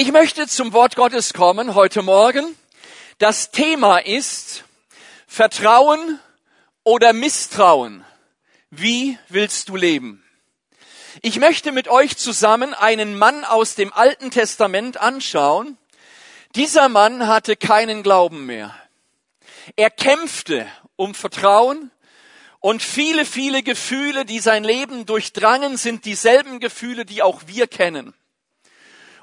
[0.00, 2.54] Ich möchte zum Wort Gottes kommen heute Morgen.
[3.18, 4.62] Das Thema ist
[5.26, 6.20] Vertrauen
[6.84, 8.04] oder Misstrauen.
[8.70, 10.22] Wie willst du leben?
[11.20, 15.76] Ich möchte mit euch zusammen einen Mann aus dem Alten Testament anschauen.
[16.54, 18.72] Dieser Mann hatte keinen Glauben mehr.
[19.74, 21.90] Er kämpfte um Vertrauen
[22.60, 28.14] und viele, viele Gefühle, die sein Leben durchdrangen, sind dieselben Gefühle, die auch wir kennen.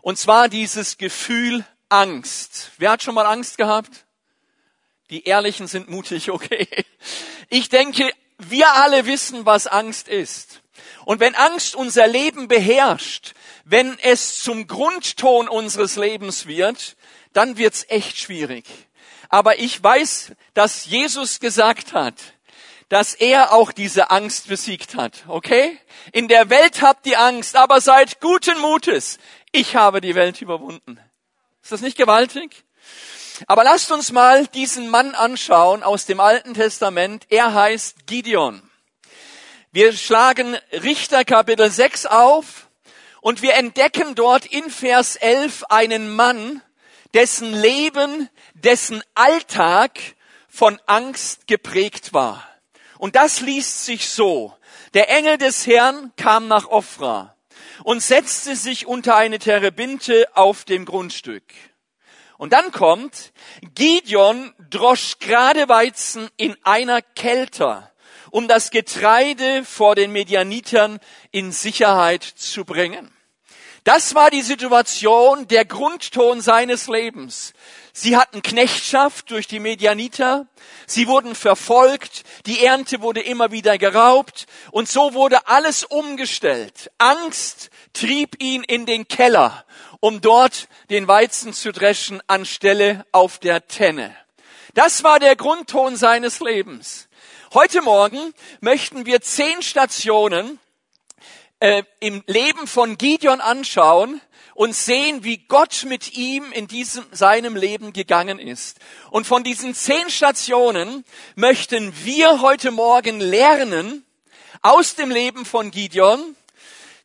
[0.06, 2.70] Und zwar dieses Gefühl Angst.
[2.78, 4.06] Wer hat schon mal Angst gehabt?
[5.10, 6.68] Die Ehrlichen sind mutig, okay.
[7.50, 10.62] Ich denke, wir alle wissen, was Angst ist.
[11.06, 16.98] Und wenn Angst unser Leben beherrscht, wenn es zum Grundton unseres Lebens wird,
[17.34, 18.65] dann wird's echt schwierig.
[19.29, 22.14] Aber ich weiß, dass Jesus gesagt hat,
[22.90, 25.79] dass er auch diese Angst besiegt hat, okay?
[26.12, 29.18] In der Welt habt ihr Angst, aber seid guten Mutes
[29.55, 31.00] ich habe die Welt überwunden.
[31.64, 32.66] Ist das nicht gewaltig?
[33.47, 37.25] Aber lasst uns mal diesen Mann anschauen aus dem Alten Testament.
[37.30, 38.62] Er heißt Gideon.
[39.72, 42.70] Wir schlagen Richter Kapitel 6 auf
[43.22, 46.62] und wir entdecken dort in Vers 11 einen Mann,
[47.14, 50.00] dessen Leben, dessen Alltag
[50.50, 52.45] von Angst geprägt war.
[52.97, 54.53] Und das liest sich so.
[54.94, 57.34] Der Engel des Herrn kam nach Ophra
[57.84, 61.44] und setzte sich unter eine Terebinte auf dem Grundstück.
[62.38, 63.31] Und dann kommt,
[63.76, 67.92] Gideon drosch gerade Weizen in einer Kelter,
[68.30, 71.00] um das Getreide vor den Medianitern
[71.31, 73.15] in Sicherheit zu bringen.
[73.86, 77.53] Das war die Situation, der Grundton seines Lebens.
[77.94, 80.47] Sie hatten Knechtschaft durch die Medianiter,
[80.88, 86.91] sie wurden verfolgt, die Ernte wurde immer wieder geraubt und so wurde alles umgestellt.
[86.97, 89.63] Angst trieb ihn in den Keller,
[90.00, 94.16] um dort den Weizen zu dreschen anstelle auf der Tenne.
[94.73, 97.08] Das war der Grundton seines Lebens.
[97.53, 100.59] Heute Morgen möchten wir zehn Stationen
[101.60, 104.22] äh, im Leben von Gideon anschauen,
[104.56, 108.80] und sehen, wie Gott mit ihm in diesem, seinem Leben gegangen ist.
[109.12, 111.04] Und von diesen zehn Stationen
[111.36, 114.06] möchten wir heute Morgen lernen
[114.62, 116.38] aus dem Leben von Gideon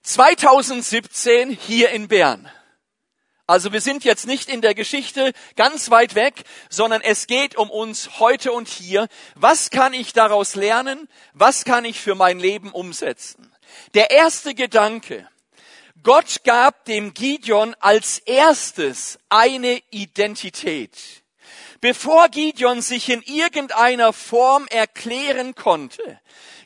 [0.05, 2.49] 2017 hier in Bern.
[3.49, 7.69] Also wir sind jetzt nicht in der Geschichte ganz weit weg, sondern es geht um
[7.69, 9.09] uns heute und hier.
[9.35, 11.09] Was kann ich daraus lernen?
[11.33, 13.50] Was kann ich für mein Leben umsetzen?
[13.95, 15.29] Der erste Gedanke,
[16.03, 20.97] Gott gab dem Gideon als erstes eine Identität.
[21.81, 26.21] Bevor Gideon sich in irgendeiner Form erklären konnte,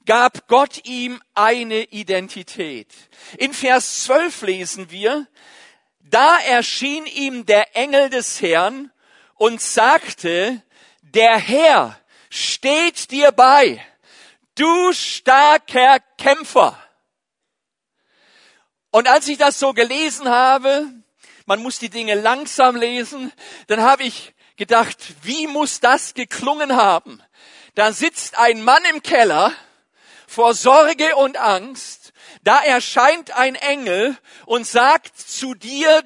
[0.07, 2.89] gab Gott ihm eine Identität.
[3.39, 5.27] In Vers 12 lesen wir,
[6.01, 8.93] da erschien ihm der Engel des Herrn
[9.37, 10.63] und sagte,
[11.03, 11.99] der Herr
[12.29, 13.85] steht dir bei,
[14.57, 16.84] du starker Kämpfer.
[18.95, 20.87] Und als ich das so gelesen habe,
[21.47, 23.33] man muss die Dinge langsam lesen,
[23.67, 27.21] dann habe ich gedacht, wie muss das geklungen haben?
[27.75, 29.53] Da sitzt ein Mann im Keller
[30.29, 32.13] vor Sorge und Angst,
[32.45, 34.17] da erscheint ein Engel
[34.47, 36.05] und sagt zu dir,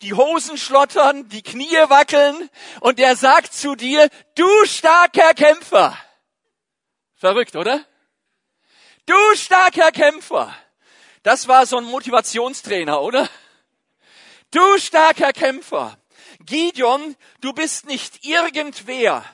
[0.00, 2.48] die Hosen schlottern, die Knie wackeln
[2.80, 5.94] und er sagt zu dir, du starker Kämpfer.
[7.16, 7.84] Verrückt, oder?
[9.04, 10.56] Du starker Kämpfer.
[11.22, 13.28] Das war so ein Motivationstrainer, oder?
[14.50, 15.98] Du starker Kämpfer.
[16.40, 19.24] Gideon, du bist nicht irgendwer.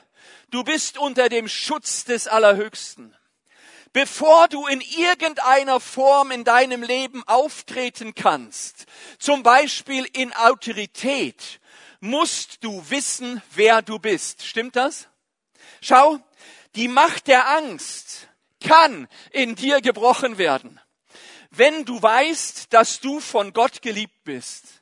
[0.49, 3.15] Du bist unter dem Schutz des Allerhöchsten.
[3.93, 8.85] Bevor du in irgendeiner Form in deinem Leben auftreten kannst,
[9.19, 11.61] zum Beispiel in Autorität,
[12.01, 14.45] musst du wissen, wer du bist.
[14.45, 15.07] Stimmt das?
[15.81, 16.19] Schau,
[16.75, 18.27] die Macht der Angst
[18.59, 20.81] kann in dir gebrochen werden
[21.57, 24.81] wenn du weißt, dass du von Gott geliebt bist.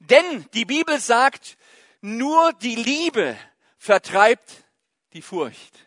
[0.00, 1.56] Denn die Bibel sagt,
[2.00, 3.36] nur die Liebe
[3.78, 4.50] vertreibt
[5.12, 5.78] die Furcht.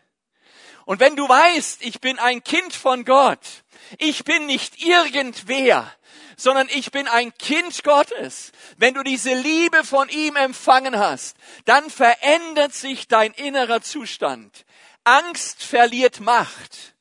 [0.84, 3.62] Und wenn du weißt, ich bin ein Kind von Gott,
[3.98, 5.92] ich bin nicht irgendwer,
[6.36, 8.52] sondern ich bin ein Kind Gottes.
[8.76, 11.36] Wenn du diese Liebe von ihm empfangen hast,
[11.66, 14.64] dann verändert sich dein innerer Zustand.
[15.04, 16.94] Angst verliert Macht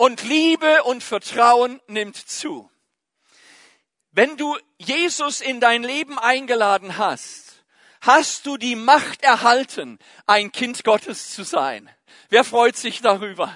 [0.00, 2.70] und Liebe und Vertrauen nimmt zu.
[4.12, 7.62] Wenn du Jesus in dein Leben eingeladen hast,
[8.00, 11.90] hast du die Macht erhalten, ein Kind Gottes zu sein.
[12.30, 13.54] Wer freut sich darüber?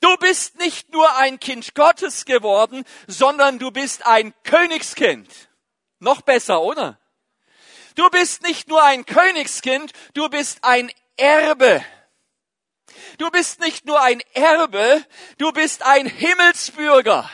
[0.00, 5.30] Du bist nicht nur ein Kind Gottes geworden, sondern du bist ein Königskind.
[6.00, 6.98] Noch besser, oder?
[7.94, 11.80] Du bist nicht nur ein Königskind, du bist ein Erbe.
[13.20, 15.04] Du bist nicht nur ein Erbe,
[15.36, 17.30] du bist ein Himmelsbürger.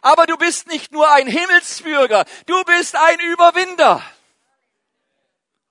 [0.00, 4.02] Aber du bist nicht nur ein Himmelsbürger, du bist ein Überwinder.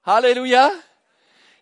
[0.03, 0.71] Halleluja.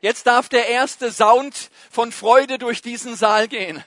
[0.02, 3.82] Jetzt darf der erste Sound von Freude durch diesen Saal gehen.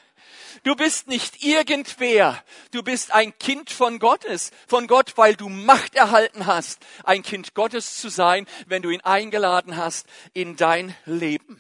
[0.63, 2.43] Du bist nicht irgendwer.
[2.71, 4.53] Du bist ein Kind von Gottes.
[4.69, 9.03] Von Gott, weil du Macht erhalten hast, ein Kind Gottes zu sein, wenn du ihn
[9.03, 11.60] eingeladen hast in dein Leben.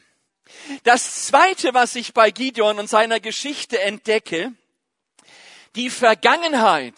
[0.85, 4.53] Das zweite, was ich bei Gideon und seiner Geschichte entdecke,
[5.77, 6.95] die Vergangenheit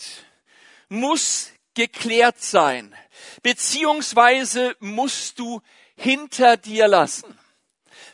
[0.89, 2.95] muss geklärt sein,
[3.43, 5.61] beziehungsweise musst du
[5.97, 7.39] hinter dir lassen.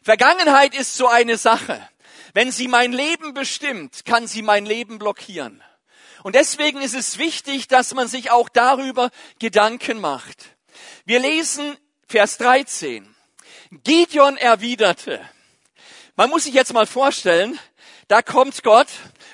[0.03, 1.89] Vergangenheit ist so eine Sache.
[2.35, 5.63] Wenn sie mein Leben bestimmt, kann sie mein Leben blockieren.
[6.23, 10.57] Und deswegen ist es wichtig, dass man sich auch darüber Gedanken macht.
[11.05, 11.77] Wir lesen
[12.07, 13.15] Vers 13.
[13.71, 15.21] Gideon erwiderte,
[16.17, 17.59] man muss sich jetzt mal vorstellen,
[18.09, 18.89] da kommt Gott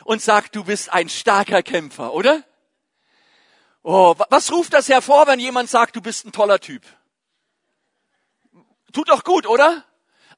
[0.05, 2.43] und sagt, du bist ein starker Kämpfer, oder?
[3.83, 6.83] Oh, was ruft das hervor, wenn jemand sagt, du bist ein toller Typ?
[8.93, 9.85] Tut doch gut, oder?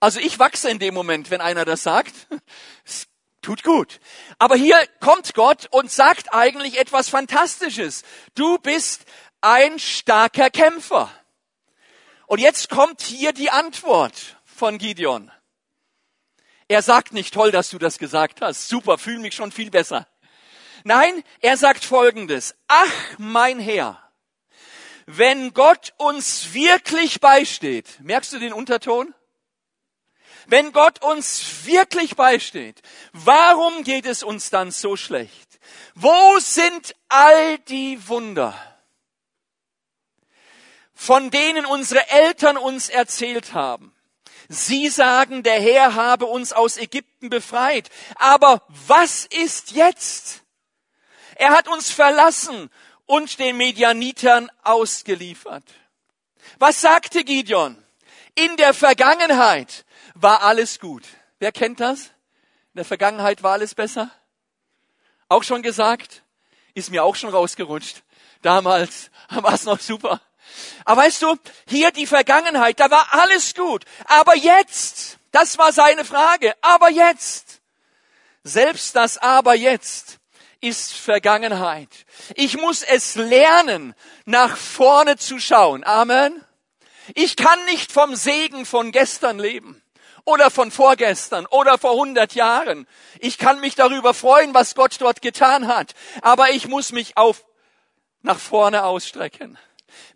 [0.01, 2.15] Also ich wachse in dem Moment, wenn einer das sagt.
[2.85, 3.07] Es
[3.43, 4.01] tut gut.
[4.39, 8.03] Aber hier kommt Gott und sagt eigentlich etwas Fantastisches.
[8.35, 9.05] Du bist
[9.41, 11.11] ein starker Kämpfer.
[12.27, 15.31] Und jetzt kommt hier die Antwort von Gideon.
[16.69, 18.69] Er sagt nicht toll, dass du das gesagt hast.
[18.69, 20.09] Super, fühle mich schon viel besser.
[20.83, 22.57] Nein, er sagt Folgendes.
[22.69, 24.03] Ach, mein Herr,
[25.07, 29.15] wenn Gott uns wirklich beisteht, merkst du den Unterton?
[30.49, 32.83] Wenn Gott uns wirklich beisteht,
[33.13, 35.59] warum geht es uns dann so schlecht?
[35.95, 38.55] Wo sind all die Wunder,
[40.97, 43.95] von denen unsere Eltern uns erzählt haben?
[44.49, 47.91] Sie sagen, der Herr habe uns aus Ägypten befreit.
[48.15, 50.43] Aber was ist jetzt?
[51.35, 52.71] Er hat uns verlassen
[53.05, 55.65] und den Medianitern ausgeliefert.
[56.59, 57.77] Was sagte Gideon?
[58.35, 59.85] In der Vergangenheit
[60.15, 61.03] war alles gut.
[61.39, 62.07] Wer kennt das?
[62.73, 64.11] In der Vergangenheit war alles besser?
[65.29, 66.23] Auch schon gesagt?
[66.75, 68.03] Ist mir auch schon rausgerutscht.
[68.43, 70.21] Damals war es noch super.
[70.85, 71.37] Aber weißt du,
[71.69, 73.85] hier die Vergangenheit, da war alles gut.
[74.07, 76.55] Aber jetzt, das war seine Frage.
[76.63, 77.61] Aber jetzt,
[78.45, 80.19] selbst das Aber jetzt
[80.61, 81.89] ist Vergangenheit.
[82.35, 83.95] Ich muss es lernen,
[84.25, 85.85] nach vorne zu schauen.
[85.85, 86.45] Amen.
[87.15, 89.81] Ich kann nicht vom Segen von gestern leben
[90.25, 92.87] oder von vorgestern oder vor hundert Jahren.
[93.21, 97.45] Ich kann mich darüber freuen, was Gott dort getan hat, aber ich muss mich auf
[98.23, 99.57] nach vorne ausstrecken.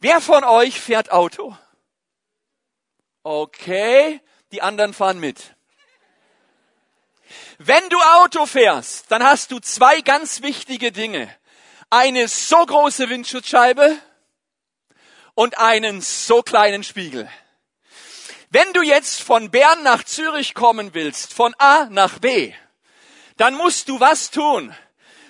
[0.00, 1.56] Wer von euch fährt Auto?
[3.22, 4.20] Okay,
[4.52, 5.54] die anderen fahren mit.
[7.58, 11.34] Wenn du Auto fährst, dann hast du zwei ganz wichtige Dinge.
[11.90, 13.98] Eine so große Windschutzscheibe
[15.34, 17.30] und einen so kleinen Spiegel.
[18.48, 22.52] Wenn du jetzt von Bern nach Zürich kommen willst, von A nach B,
[23.36, 24.74] dann musst du was tun?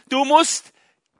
[0.08, 0.73] Du musst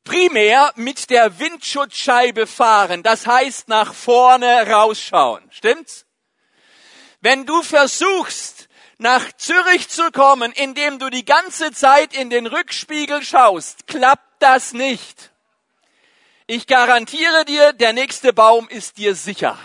[0.05, 5.43] primär mit der Windschutzscheibe fahren, das heißt nach vorne rausschauen.
[5.50, 6.06] Stimmt's?
[7.20, 13.22] Wenn du versuchst, nach Zürich zu kommen, indem du die ganze Zeit in den Rückspiegel
[13.22, 15.31] schaust, klappt das nicht.
[16.46, 19.58] Ich garantiere dir, der nächste Baum ist dir sicher.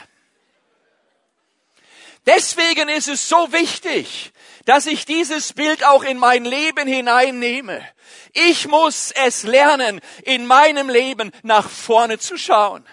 [2.25, 4.31] Deswegen ist es so wichtig,
[4.65, 7.85] dass ich dieses Bild auch in mein Leben hineinnehme.
[8.33, 12.85] Ich muss es lernen, in meinem Leben nach vorne zu schauen.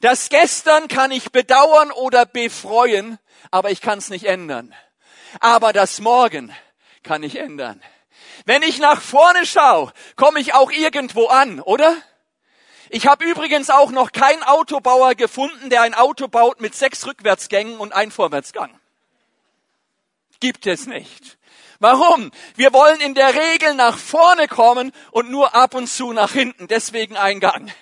[0.00, 3.18] Das Gestern kann ich bedauern oder befreuen,
[3.50, 4.74] aber ich kann es nicht ändern.
[5.40, 6.54] Aber das Morgen
[7.02, 7.82] kann ich ändern.
[8.46, 11.96] Wenn ich nach vorne schaue, komme ich auch irgendwo an, oder?
[12.88, 17.78] Ich habe übrigens auch noch keinen Autobauer gefunden, der ein Auto baut mit sechs Rückwärtsgängen
[17.78, 18.80] und ein Vorwärtsgang.
[20.40, 21.38] Gibt es nicht.
[21.80, 22.30] Warum?
[22.56, 26.68] Wir wollen in der Regel nach vorne kommen und nur ab und zu nach hinten.
[26.68, 27.72] Deswegen ein Gang.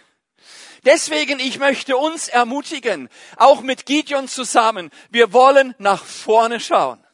[0.85, 7.05] Deswegen, ich möchte uns ermutigen, auch mit Gideon zusammen, wir wollen nach vorne schauen.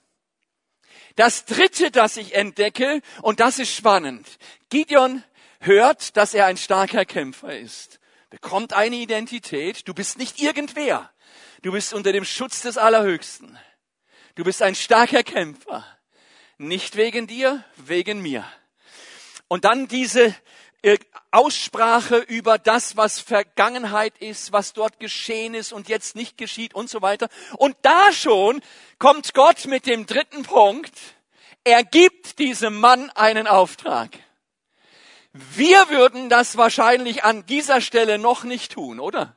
[1.16, 4.26] Das dritte, das ich entdecke, und das ist spannend.
[4.68, 5.24] Gideon
[5.60, 7.98] hört, dass er ein starker Kämpfer ist,
[8.28, 9.88] bekommt eine Identität.
[9.88, 11.10] Du bist nicht irgendwer.
[11.62, 13.58] Du bist unter dem Schutz des Allerhöchsten.
[14.34, 15.86] Du bist ein starker Kämpfer.
[16.58, 18.44] Nicht wegen dir, wegen mir.
[19.48, 20.34] Und dann diese
[20.82, 20.98] äh,
[21.30, 26.88] Aussprache über das, was Vergangenheit ist, was dort geschehen ist und jetzt nicht geschieht und
[26.88, 27.28] so weiter.
[27.56, 28.60] Und da schon
[28.98, 30.92] kommt Gott mit dem dritten Punkt.
[31.64, 34.10] Er gibt diesem Mann einen Auftrag.
[35.32, 39.34] Wir würden das wahrscheinlich an dieser Stelle noch nicht tun, oder?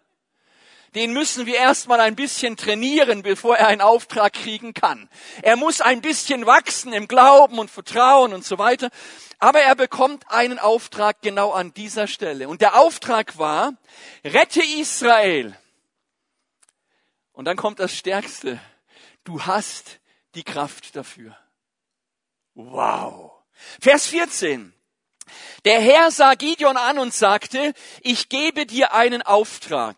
[0.97, 5.07] Den müssen wir erstmal ein bisschen trainieren, bevor er einen Auftrag kriegen kann.
[5.43, 8.89] Er muss ein bisschen wachsen im Glauben und Vertrauen und so weiter.
[9.37, 12.49] Aber er bekommt einen Auftrag genau an dieser Stelle.
[12.49, 13.73] Und der Auftrag war,
[14.23, 15.55] rette Israel.
[17.31, 18.59] Und dann kommt das Stärkste.
[19.23, 19.99] Du hast
[20.33, 21.37] die Kraft dafür.
[22.55, 23.33] Wow.
[23.79, 24.73] Vers 14.
[25.65, 29.95] Der Herr sah Gideon an und sagte, ich gebe dir einen Auftrag.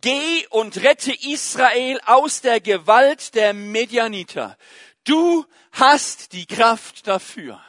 [0.00, 4.56] Geh und rette Israel aus der Gewalt der Medianiter.
[5.04, 7.60] Du hast die Kraft dafür.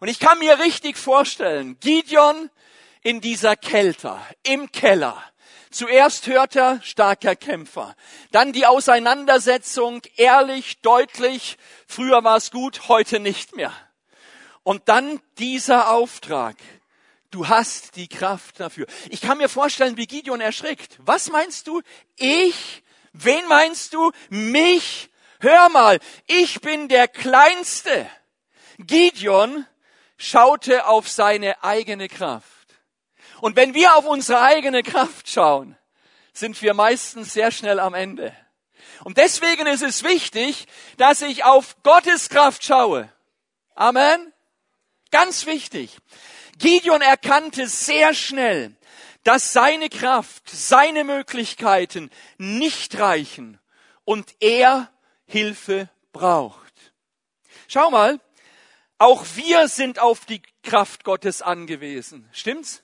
[0.00, 2.50] Und ich kann mir richtig vorstellen, Gideon
[3.02, 5.22] in dieser Kälte, im Keller.
[5.70, 7.96] Zuerst hört er starker Kämpfer.
[8.30, 11.56] Dann die Auseinandersetzung, ehrlich, deutlich.
[11.88, 13.72] Früher war es gut, heute nicht mehr.
[14.64, 16.56] Und dann dieser Auftrag.
[17.30, 18.86] Du hast die Kraft dafür.
[19.10, 20.98] Ich kann mir vorstellen, wie Gideon erschrickt.
[20.98, 21.82] Was meinst du?
[22.16, 22.82] Ich?
[23.12, 24.10] Wen meinst du?
[24.30, 25.10] Mich?
[25.40, 28.08] Hör mal, ich bin der Kleinste.
[28.78, 29.66] Gideon
[30.16, 32.48] schaute auf seine eigene Kraft.
[33.40, 35.76] Und wenn wir auf unsere eigene Kraft schauen,
[36.32, 38.34] sind wir meistens sehr schnell am Ende.
[39.04, 40.66] Und deswegen ist es wichtig,
[40.96, 43.12] dass ich auf Gottes Kraft schaue.
[43.74, 44.33] Amen.
[45.14, 45.96] Ganz wichtig.
[46.58, 48.74] Gideon erkannte sehr schnell,
[49.22, 53.60] dass seine Kraft, seine Möglichkeiten nicht reichen
[54.04, 54.90] und er
[55.24, 56.72] Hilfe braucht.
[57.68, 58.18] Schau mal,
[58.98, 62.28] auch wir sind auf die Kraft Gottes angewiesen.
[62.32, 62.82] Stimmt's?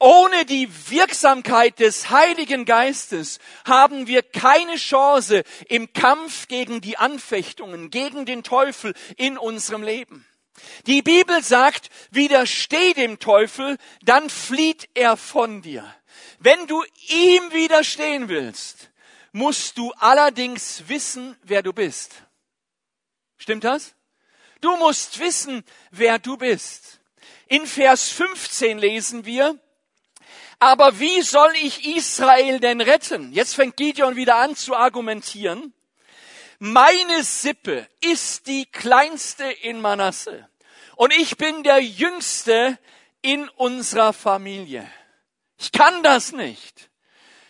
[0.00, 7.90] Ohne die Wirksamkeit des Heiligen Geistes haben wir keine Chance im Kampf gegen die Anfechtungen,
[7.90, 10.27] gegen den Teufel in unserem Leben.
[10.86, 15.84] Die Bibel sagt, widersteh dem Teufel, dann flieht er von dir.
[16.38, 18.90] Wenn du ihm widerstehen willst,
[19.32, 22.22] musst du allerdings wissen, wer du bist.
[23.36, 23.94] Stimmt das?
[24.60, 27.00] Du musst wissen, wer du bist.
[27.46, 29.58] In Vers 15 lesen wir,
[30.58, 33.32] aber wie soll ich Israel denn retten?
[33.32, 35.72] Jetzt fängt Gideon wieder an zu argumentieren.
[36.58, 40.48] Meine Sippe ist die kleinste in Manasse
[40.96, 42.78] und ich bin der jüngste
[43.22, 44.90] in unserer Familie.
[45.58, 46.90] Ich kann das nicht.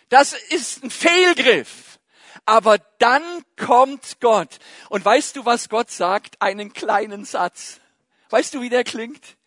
[0.09, 1.99] Das ist ein Fehlgriff.
[2.45, 4.59] Aber dann kommt Gott.
[4.89, 6.41] Und weißt du, was Gott sagt?
[6.41, 7.79] Einen kleinen Satz.
[8.29, 9.37] Weißt du, wie der klingt?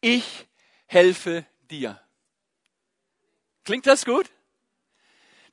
[0.00, 0.46] Ich
[0.86, 2.00] helfe dir.
[3.64, 4.30] Klingt das gut?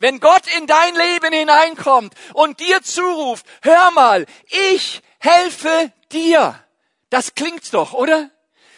[0.06, 4.28] Wenn Gott in dein Leben hineinkommt und dir zuruft, hör mal,
[4.72, 6.64] ich helfe dir.
[7.10, 8.30] Das klingt doch, oder?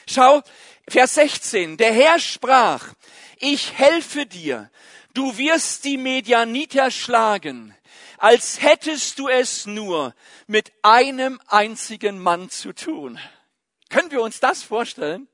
[0.09, 0.41] Schau,
[0.87, 1.75] Vers 16.
[1.75, 2.93] Der Herr sprach,
[3.39, 4.71] ich helfe dir.
[5.13, 7.75] Du wirst die Medianiter schlagen,
[8.17, 10.15] als hättest du es nur
[10.45, 13.19] mit einem einzigen Mann zu tun.
[13.89, 15.27] Können wir uns das vorstellen?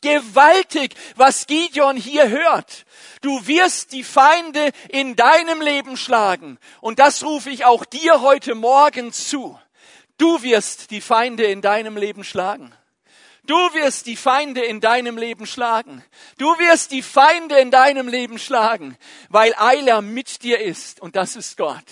[0.00, 2.86] Gewaltig, was Gideon hier hört.
[3.20, 6.58] Du wirst die Feinde in deinem Leben schlagen.
[6.80, 9.58] Und das rufe ich auch dir heute Morgen zu.
[10.16, 12.74] Du wirst die Feinde in deinem Leben schlagen.
[13.44, 16.04] Du wirst die Feinde in deinem Leben schlagen.
[16.38, 18.96] Du wirst die Feinde in deinem Leben schlagen,
[19.28, 21.84] weil Eiler mit dir ist und das ist Gott.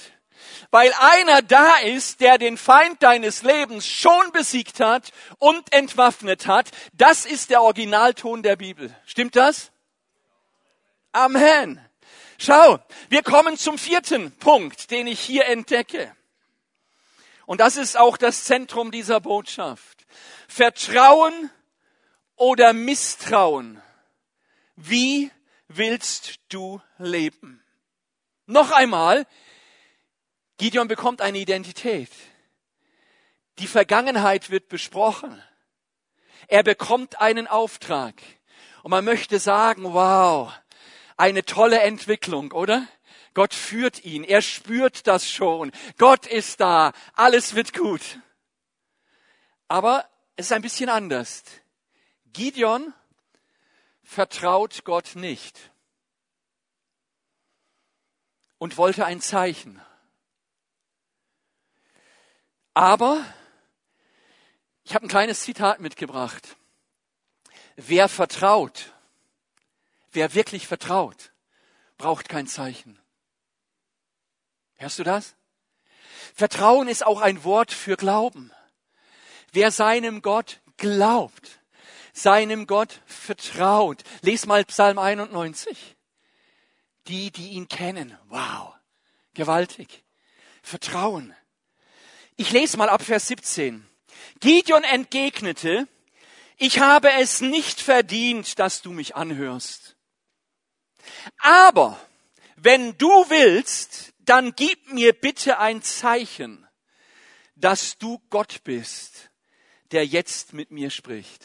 [0.71, 6.71] Weil einer da ist, der den Feind deines Lebens schon besiegt hat und entwaffnet hat.
[6.93, 8.95] Das ist der Originalton der Bibel.
[9.07, 9.71] Stimmt das?
[11.13, 11.81] Amen.
[12.39, 16.15] Schau, wir kommen zum vierten Punkt, den ich hier entdecke.
[17.47, 20.07] Und das ist auch das Zentrum dieser Botschaft.
[20.49, 21.51] Vertrauen
[22.37, 23.81] oder Misstrauen.
[24.77, 25.31] Wie
[25.67, 27.63] willst du leben?
[28.45, 29.27] Noch einmal,
[30.59, 32.11] Gideon bekommt eine Identität.
[33.59, 35.43] Die Vergangenheit wird besprochen.
[36.49, 38.15] Er bekommt einen Auftrag.
[38.83, 40.53] Und man möchte sagen, wow,
[41.17, 42.87] eine tolle Entwicklung, oder?
[43.35, 44.25] Gott führt ihn.
[44.25, 45.71] Er spürt das schon.
[45.97, 46.93] Gott ist da.
[47.15, 48.19] Alles wird gut.
[49.69, 51.45] Aber es ist ein bisschen anders.
[52.33, 52.93] Gideon
[54.03, 55.71] vertraut Gott nicht
[58.59, 59.81] und wollte ein Zeichen.
[62.79, 63.25] Aber
[64.85, 66.57] ich habe ein kleines Zitat mitgebracht.
[67.75, 68.95] Wer vertraut,
[70.13, 71.33] wer wirklich vertraut,
[71.97, 72.97] braucht kein Zeichen.
[74.77, 75.35] Hörst du das?
[76.37, 78.53] Vertrauen ist auch ein Wort für Glauben.
[79.51, 81.59] Wer seinem Gott glaubt,
[82.13, 84.05] seinem Gott vertraut.
[84.23, 85.97] Les mal Psalm 91.
[87.09, 88.17] Die, die ihn kennen.
[88.29, 88.73] Wow.
[89.35, 90.05] Gewaltig.
[90.63, 91.35] Vertrauen.
[92.41, 93.85] Ich lese mal ab Vers 17.
[94.39, 95.89] Gideon entgegnete,
[96.57, 99.97] ich habe es nicht verdient, dass du mich anhörst.
[101.39, 101.99] Aber
[102.55, 106.65] wenn du willst, dann gib mir bitte ein Zeichen,
[107.57, 109.31] dass du Gott bist,
[109.91, 111.45] der jetzt mit mir spricht.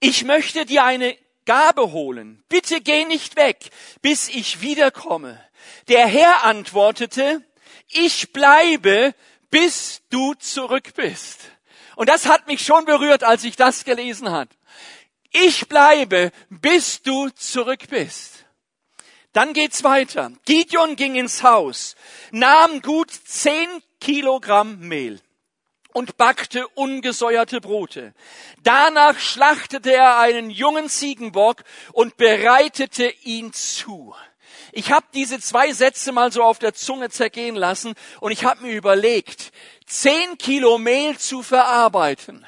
[0.00, 2.42] Ich möchte dir eine Gabe holen.
[2.48, 3.70] Bitte geh nicht weg,
[4.02, 5.40] bis ich wiederkomme.
[5.86, 7.46] Der Herr antwortete,
[7.90, 9.14] ich bleibe,
[9.50, 11.40] bis du zurück bist.
[11.96, 14.48] Und das hat mich schon berührt, als ich das gelesen hat.
[15.32, 18.46] Ich bleibe, bis du zurück bist.
[19.32, 20.32] Dann geht's weiter.
[20.44, 21.94] Gideon ging ins Haus,
[22.32, 23.68] nahm gut zehn
[24.00, 25.20] Kilogramm Mehl
[25.92, 28.14] und backte ungesäuerte Brote.
[28.62, 34.14] Danach schlachtete er einen jungen Ziegenbock und bereitete ihn zu.
[34.72, 38.62] Ich habe diese zwei Sätze mal so auf der Zunge zergehen lassen und ich habe
[38.62, 39.52] mir überlegt,
[39.86, 42.46] zehn Kilo Mehl zu verarbeiten.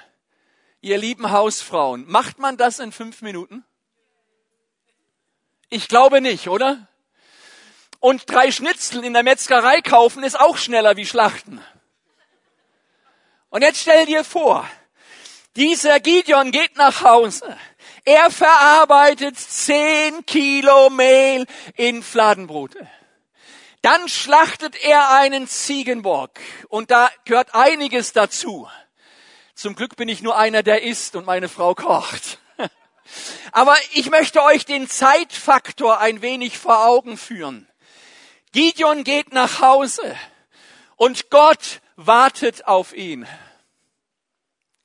[0.80, 3.64] Ihr lieben Hausfrauen, macht man das in fünf Minuten?
[5.68, 6.88] Ich glaube nicht, oder?
[7.98, 11.60] Und drei Schnitzel in der Metzgerei kaufen ist auch schneller wie Schlachten.
[13.48, 14.68] Und jetzt stell dir vor,
[15.56, 17.56] dieser Gideon geht nach Hause.
[18.04, 22.88] Er verarbeitet zehn Kilo Mehl in Fladenbrote.
[23.80, 26.30] Dann schlachtet er einen Ziegenbock.
[26.68, 28.68] Und da gehört einiges dazu.
[29.54, 32.38] Zum Glück bin ich nur einer, der isst und meine Frau kocht.
[33.52, 37.68] Aber ich möchte euch den Zeitfaktor ein wenig vor Augen führen.
[38.52, 40.16] Gideon geht nach Hause
[40.97, 43.26] und Gott wartet auf ihn.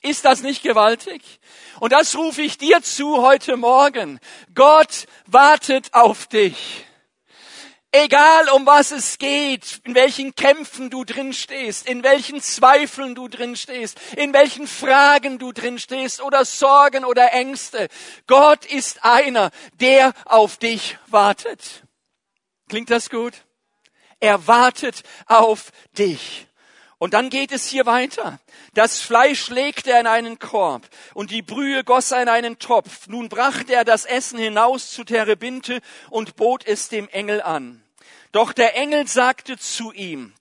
[0.08, 1.22] Ist das nicht gewaltig?
[1.80, 4.20] Und das rufe ich dir zu heute Morgen.
[4.54, 6.86] Gott wartet auf dich.
[7.92, 13.28] Egal um was es geht, in welchen Kämpfen du drin stehst, in welchen Zweifeln du
[13.28, 17.88] drin stehst, in welchen Fragen du drin stehst oder Sorgen oder Ängste.
[18.26, 21.82] Gott ist einer, der auf dich wartet.
[22.70, 23.34] Klingt das gut?
[24.20, 26.47] Er wartet auf dich.
[26.98, 28.40] Und dann geht es hier weiter.
[28.74, 33.06] Das Fleisch legte er in einen Korb und die Brühe goss er in einen Topf.
[33.06, 35.80] Nun brachte er das Essen hinaus zu Terebinte
[36.10, 37.82] und bot es dem Engel an.
[38.32, 40.32] Doch der Engel sagte zu ihm,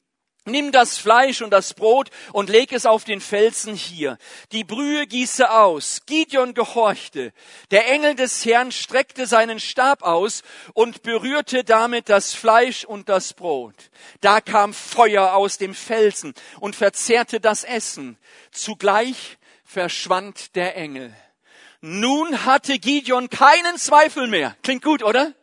[0.47, 4.17] Nimm das Fleisch und das Brot und leg es auf den Felsen hier.
[4.53, 6.03] Die Brühe gieße aus.
[6.05, 7.33] Gideon gehorchte.
[7.71, 13.33] Der Engel des Herrn streckte seinen Stab aus und berührte damit das Fleisch und das
[13.33, 13.75] Brot.
[14.21, 18.17] Da kam Feuer aus dem Felsen und verzehrte das Essen.
[18.51, 21.13] Zugleich verschwand der Engel.
[21.81, 24.55] Nun hatte Gideon keinen Zweifel mehr.
[24.63, 25.33] Klingt gut, oder?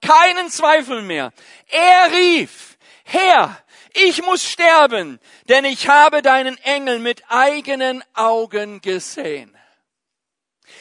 [0.00, 1.32] Keinen Zweifel mehr.
[1.68, 3.56] Er rief, Herr,
[3.96, 9.56] ich muss sterben, denn ich habe deinen Engel mit eigenen Augen gesehen.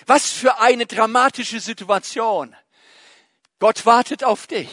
[0.06, 2.56] Was für eine dramatische Situation.
[3.60, 4.70] Gott wartet auf dich.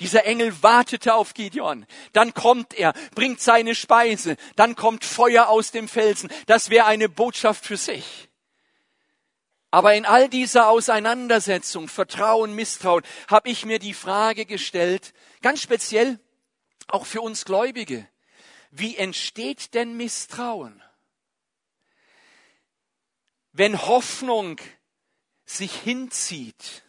[0.00, 1.84] Dieser Engel wartete auf Gideon.
[2.12, 4.36] Dann kommt er, bringt seine Speise.
[4.56, 6.30] Dann kommt Feuer aus dem Felsen.
[6.46, 8.28] Das wäre eine Botschaft für sich.
[9.70, 16.18] Aber in all dieser Auseinandersetzung, Vertrauen, Misstrauen, habe ich mir die Frage gestellt, ganz speziell,
[16.88, 18.08] auch für uns Gläubige.
[18.70, 20.82] Wie entsteht denn Misstrauen?
[23.52, 24.60] Wenn Hoffnung
[25.44, 26.84] sich hinzieht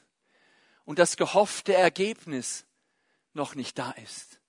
[0.86, 2.66] und das gehoffte Ergebnis
[3.34, 4.40] noch nicht da ist.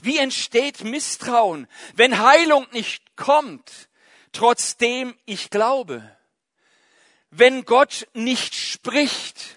[0.00, 3.88] Wie entsteht Misstrauen, wenn Heilung nicht kommt,
[4.32, 6.16] trotzdem ich glaube?
[7.30, 9.55] Wenn Gott nicht spricht,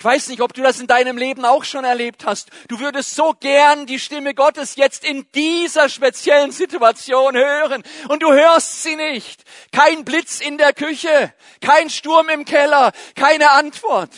[0.00, 2.48] ich weiß nicht, ob du das in deinem Leben auch schon erlebt hast.
[2.68, 8.32] Du würdest so gern die Stimme Gottes jetzt in dieser speziellen Situation hören und du
[8.32, 9.44] hörst sie nicht.
[9.72, 14.10] Kein Blitz in der Küche, kein Sturm im Keller, keine Antwort.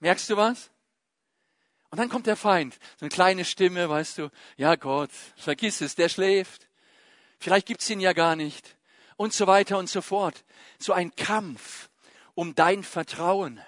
[0.00, 0.70] Merkst du was?
[1.90, 5.94] Und dann kommt der Feind, so eine kleine Stimme, weißt du, ja Gott, vergiss es,
[5.94, 6.66] der schläft.
[7.38, 8.76] Vielleicht gibt's ihn ja gar nicht.
[9.16, 10.44] Und so weiter und so fort.
[10.80, 11.89] So ein Kampf
[12.40, 13.60] um dein Vertrauen.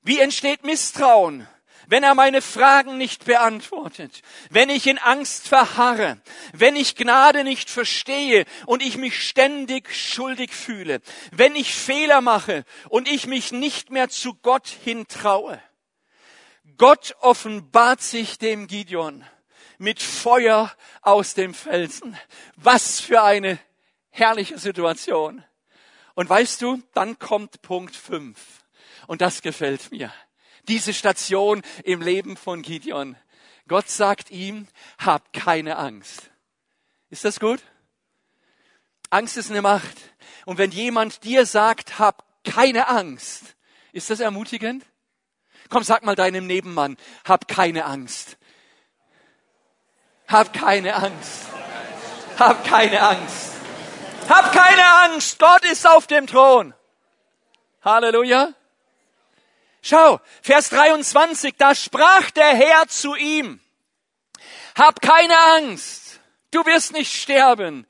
[0.00, 1.48] Wie entsteht Misstrauen?
[1.90, 6.20] wenn er meine Fragen nicht beantwortet, wenn ich in Angst verharre,
[6.52, 11.00] wenn ich Gnade nicht verstehe und ich mich ständig schuldig fühle,
[11.32, 15.62] wenn ich Fehler mache und ich mich nicht mehr zu Gott hintraue.
[16.76, 19.24] Gott offenbart sich dem Gideon
[19.78, 22.18] mit Feuer aus dem Felsen.
[22.56, 23.58] Was für eine
[24.10, 25.42] herrliche Situation.
[26.18, 28.36] Und weißt du, dann kommt Punkt 5.
[29.06, 30.12] Und das gefällt mir.
[30.66, 33.14] Diese Station im Leben von Gideon.
[33.68, 34.66] Gott sagt ihm,
[34.98, 36.32] hab keine Angst.
[37.08, 37.62] Ist das gut?
[39.10, 39.96] Angst ist eine Macht.
[40.44, 43.54] Und wenn jemand dir sagt, hab keine Angst,
[43.92, 44.84] ist das ermutigend?
[45.68, 48.38] Komm, sag mal deinem Nebenmann, hab keine Angst.
[50.26, 51.46] Hab keine Angst.
[52.40, 53.47] Hab keine Angst.
[54.28, 55.38] Hab keine Angst.
[55.38, 56.74] Gott ist auf dem Thron.
[57.82, 58.52] Halleluja.
[59.80, 63.60] Schau, Vers 23, da sprach der Herr zu ihm.
[64.76, 66.20] Hab keine Angst.
[66.50, 67.86] Du wirst nicht sterben.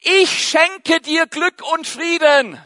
[0.00, 2.60] Ich schenke dir Glück und Frieden.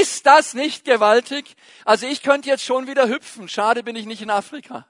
[0.00, 1.56] Ist das nicht gewaltig?
[1.84, 3.48] Also ich könnte jetzt schon wieder hüpfen.
[3.48, 4.86] Schade bin ich nicht in Afrika.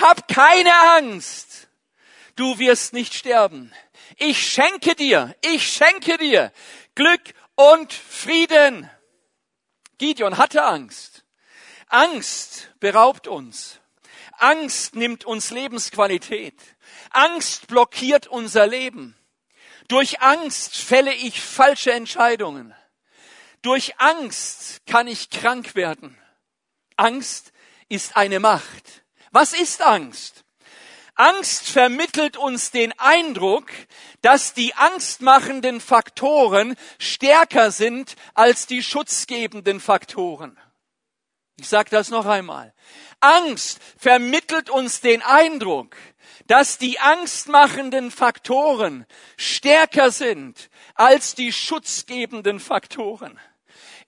[0.00, 1.68] Hab keine Angst.
[2.36, 3.72] Du wirst nicht sterben.
[4.22, 6.52] Ich schenke dir, ich schenke dir
[6.94, 7.22] Glück
[7.54, 8.90] und Frieden.
[9.96, 11.24] Gideon hatte Angst.
[11.86, 13.80] Angst beraubt uns.
[14.36, 16.54] Angst nimmt uns Lebensqualität.
[17.08, 19.16] Angst blockiert unser Leben.
[19.88, 22.74] Durch Angst fälle ich falsche Entscheidungen.
[23.62, 26.18] Durch Angst kann ich krank werden.
[26.96, 27.52] Angst
[27.88, 29.02] ist eine Macht.
[29.30, 30.44] Was ist Angst?
[31.20, 33.70] Angst vermittelt uns den Eindruck,
[34.22, 40.58] dass die angstmachenden Faktoren stärker sind als die schutzgebenden Faktoren.
[41.58, 42.72] Ich sage das noch einmal.
[43.20, 45.94] Angst vermittelt uns den Eindruck,
[46.46, 49.04] dass die angstmachenden Faktoren
[49.36, 53.38] stärker sind als die schutzgebenden Faktoren.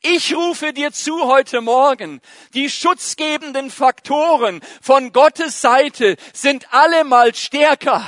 [0.04, 2.20] Ich rufe dir zu heute Morgen,
[2.54, 8.04] die schutzgebenden Faktoren von Gottes Seite sind allemal stärker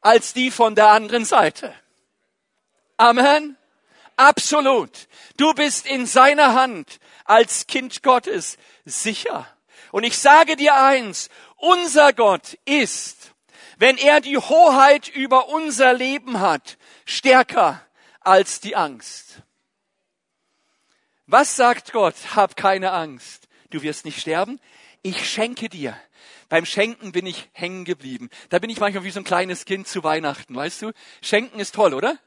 [0.00, 1.74] als die von der anderen Seite.
[2.96, 3.56] Amen.
[4.14, 5.08] Absolut.
[5.36, 9.48] Du bist in seiner Hand als Kind Gottes sicher.
[9.90, 13.32] Und ich sage dir eins, unser Gott ist,
[13.78, 17.84] wenn er die Hoheit über unser Leben hat, stärker
[18.20, 19.25] als die Angst.
[21.26, 22.14] Was sagt Gott?
[22.36, 23.48] Hab keine Angst.
[23.70, 24.60] Du wirst nicht sterben.
[25.02, 25.96] Ich schenke dir.
[26.48, 28.30] Beim Schenken bin ich hängen geblieben.
[28.48, 30.92] Da bin ich manchmal wie so ein kleines Kind zu Weihnachten, weißt du?
[31.20, 32.18] Schenken ist toll, oder?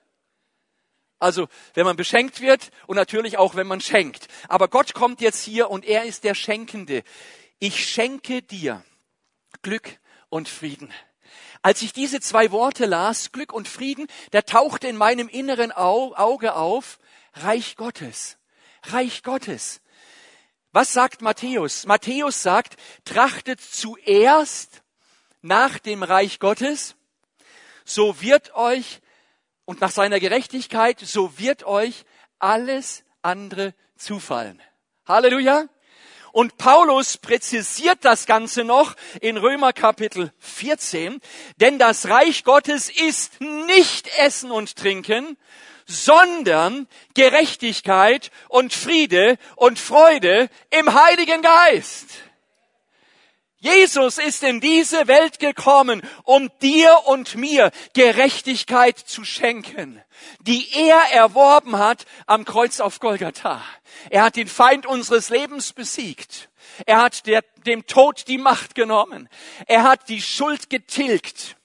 [1.17, 4.27] Also, wenn man beschenkt wird und natürlich auch, wenn man schenkt.
[4.49, 7.03] Aber Gott kommt jetzt hier und er ist der Schenkende.
[7.59, 8.83] Ich schenke dir
[9.61, 10.93] Glück und Frieden.
[11.61, 16.55] Als ich diese zwei Worte las, Glück und Frieden, da tauchte in meinem inneren Auge
[16.55, 16.99] auf
[17.33, 18.38] Reich Gottes.
[18.83, 19.81] Reich Gottes.
[20.71, 21.85] Was sagt Matthäus?
[21.85, 24.81] Matthäus sagt, trachtet zuerst
[25.41, 26.95] nach dem Reich Gottes,
[27.85, 29.01] so wird euch,
[29.65, 32.03] und nach seiner Gerechtigkeit, so wird euch
[32.39, 34.61] alles andere zufallen.
[35.05, 35.65] Halleluja.
[36.31, 41.19] Und Paulus präzisiert das Ganze noch in Römer Kapitel 14,
[41.57, 45.37] denn das Reich Gottes ist nicht Essen und Trinken,
[45.89, 52.09] sondern Gerechtigkeit und Friede und Freude im Heiligen Geist.
[53.61, 60.01] Jesus ist in diese Welt gekommen, um dir und mir Gerechtigkeit zu schenken,
[60.39, 63.61] die er erworben hat am Kreuz auf Golgatha.
[64.09, 66.49] Er hat den Feind unseres Lebens besiegt.
[66.85, 69.27] Er hat der, dem Tod die Macht genommen.
[69.67, 71.57] Er hat die Schuld getilgt.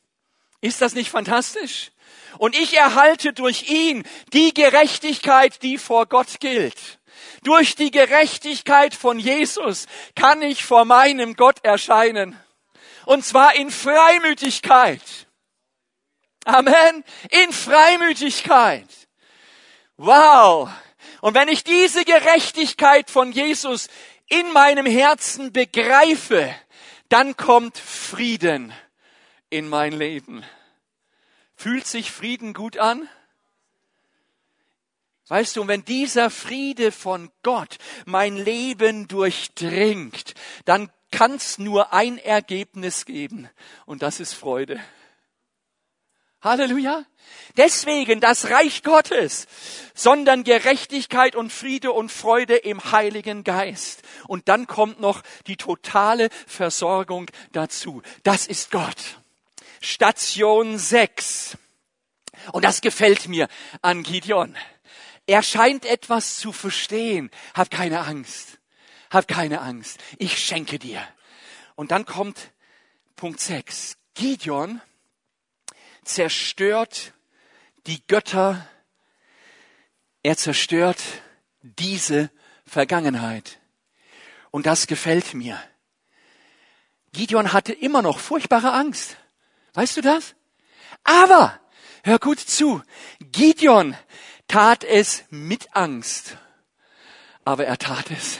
[0.60, 1.92] Ist das nicht fantastisch?
[2.38, 6.98] Und ich erhalte durch ihn die Gerechtigkeit, die vor Gott gilt.
[7.42, 12.38] Durch die Gerechtigkeit von Jesus kann ich vor meinem Gott erscheinen.
[13.06, 15.02] Und zwar in Freimütigkeit.
[16.44, 17.04] Amen.
[17.30, 18.88] In Freimütigkeit.
[19.96, 20.70] Wow.
[21.20, 23.88] Und wenn ich diese Gerechtigkeit von Jesus
[24.28, 26.54] in meinem Herzen begreife,
[27.08, 28.72] dann kommt Frieden
[29.50, 30.44] in mein Leben.
[31.56, 33.08] Fühlt sich Frieden gut an?
[35.28, 40.34] Weißt du, wenn dieser Friede von Gott mein Leben durchdringt,
[40.66, 43.48] dann kann es nur ein Ergebnis geben
[43.86, 44.80] und das ist Freude.
[46.42, 47.06] Halleluja.
[47.56, 49.46] Deswegen das Reich Gottes,
[49.94, 54.02] sondern Gerechtigkeit und Friede und Freude im Heiligen Geist.
[54.28, 58.02] Und dann kommt noch die totale Versorgung dazu.
[58.24, 59.23] Das ist Gott.
[59.80, 61.56] Station 6.
[62.52, 63.48] Und das gefällt mir
[63.82, 64.56] an Gideon.
[65.26, 67.30] Er scheint etwas zu verstehen.
[67.54, 68.58] Hab keine Angst.
[69.10, 69.98] Hab keine Angst.
[70.18, 71.06] Ich schenke dir.
[71.76, 72.52] Und dann kommt
[73.16, 73.96] Punkt 6.
[74.14, 74.80] Gideon
[76.04, 77.14] zerstört
[77.86, 78.66] die Götter,
[80.22, 81.02] er zerstört
[81.62, 82.30] diese
[82.66, 83.58] Vergangenheit.
[84.50, 85.62] Und das gefällt mir.
[87.12, 89.16] Gideon hatte immer noch furchtbare Angst.
[89.74, 90.34] Weißt du das?
[91.02, 91.60] Aber,
[92.02, 92.82] hör gut zu,
[93.20, 93.96] Gideon
[94.48, 96.36] tat es mit Angst.
[97.44, 98.38] Aber er tat es.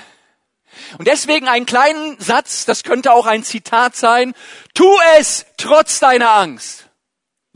[0.99, 4.35] Und deswegen einen kleinen Satz, das könnte auch ein Zitat sein,
[4.75, 6.88] tu es trotz deiner Angst.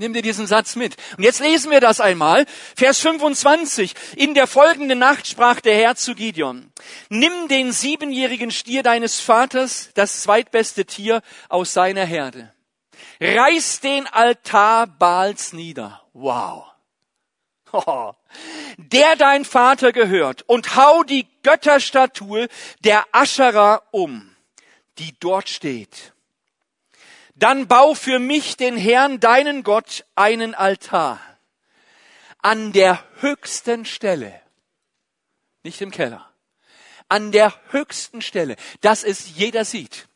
[0.00, 0.96] Nimm dir diesen Satz mit.
[1.16, 2.46] Und jetzt lesen wir das einmal.
[2.76, 3.94] Vers 25.
[4.14, 6.72] In der folgenden Nacht sprach der Herr zu Gideon.
[7.08, 12.52] Nimm den siebenjährigen Stier deines Vaters, das zweitbeste Tier aus seiner Herde.
[13.20, 16.02] Reiß den Altar Baals nieder.
[16.12, 16.66] Wow.
[17.72, 18.12] Oh.
[18.78, 22.48] Der dein Vater gehört und hau die Götterstatue
[22.80, 24.34] der Ascherer um,
[24.98, 26.12] die dort steht
[27.38, 31.20] dann bau für mich den Herrn, deinen Gott, einen Altar
[32.40, 34.40] an der höchsten Stelle,
[35.62, 36.28] nicht im Keller,
[37.08, 40.08] an der höchsten Stelle, dass es jeder sieht.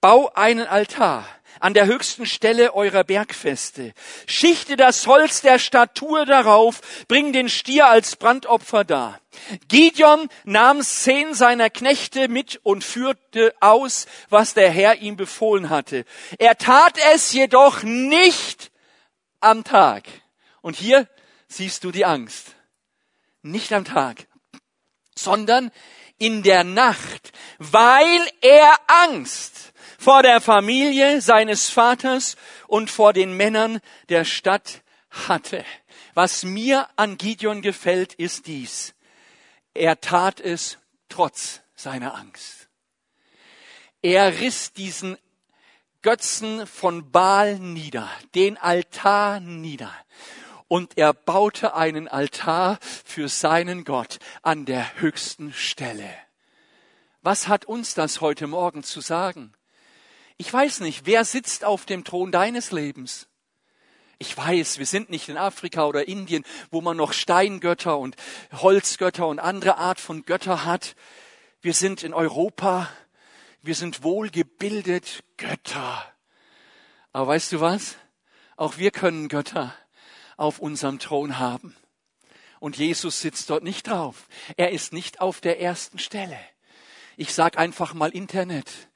[0.00, 1.26] Bau einen Altar
[1.60, 3.92] an der höchsten Stelle eurer Bergfeste.
[4.26, 9.20] Schichte das Holz der Statue darauf, bring den Stier als Brandopfer dar.
[9.68, 16.04] Gideon nahm zehn seiner Knechte mit und führte aus, was der Herr ihm befohlen hatte.
[16.38, 18.72] Er tat es jedoch nicht
[19.40, 20.04] am Tag.
[20.62, 21.08] Und hier
[21.48, 22.54] siehst du die Angst.
[23.42, 24.26] Nicht am Tag,
[25.14, 25.70] sondern
[26.18, 29.69] in der Nacht, weil er Angst
[30.00, 32.36] vor der Familie seines Vaters
[32.66, 35.62] und vor den Männern der Stadt hatte.
[36.14, 38.94] Was mir an Gideon gefällt, ist dies.
[39.74, 40.78] Er tat es
[41.10, 42.70] trotz seiner Angst.
[44.00, 45.18] Er riss diesen
[46.00, 49.92] Götzen von Baal nieder, den Altar nieder.
[50.66, 56.10] Und er baute einen Altar für seinen Gott an der höchsten Stelle.
[57.20, 59.52] Was hat uns das heute Morgen zu sagen?
[60.40, 63.28] Ich weiß nicht, wer sitzt auf dem Thron deines Lebens?
[64.16, 68.16] Ich weiß, wir sind nicht in Afrika oder Indien, wo man noch Steingötter und
[68.50, 70.96] Holzgötter und andere Art von Götter hat.
[71.60, 72.88] Wir sind in Europa.
[73.60, 76.10] Wir sind wohlgebildet Götter.
[77.12, 77.96] Aber weißt du was?
[78.56, 79.74] Auch wir können Götter
[80.38, 81.76] auf unserem Thron haben.
[82.60, 84.26] Und Jesus sitzt dort nicht drauf.
[84.56, 86.40] Er ist nicht auf der ersten Stelle.
[87.18, 88.89] Ich sag einfach mal Internet.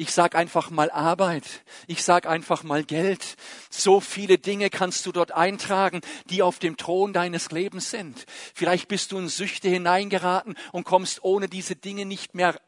[0.00, 1.44] Ich sag einfach mal Arbeit.
[1.86, 3.36] Ich sag einfach mal Geld.
[3.68, 8.24] So viele Dinge kannst du dort eintragen, die auf dem Thron deines Lebens sind.
[8.54, 12.58] Vielleicht bist du in Süchte hineingeraten und kommst ohne diese Dinge nicht mehr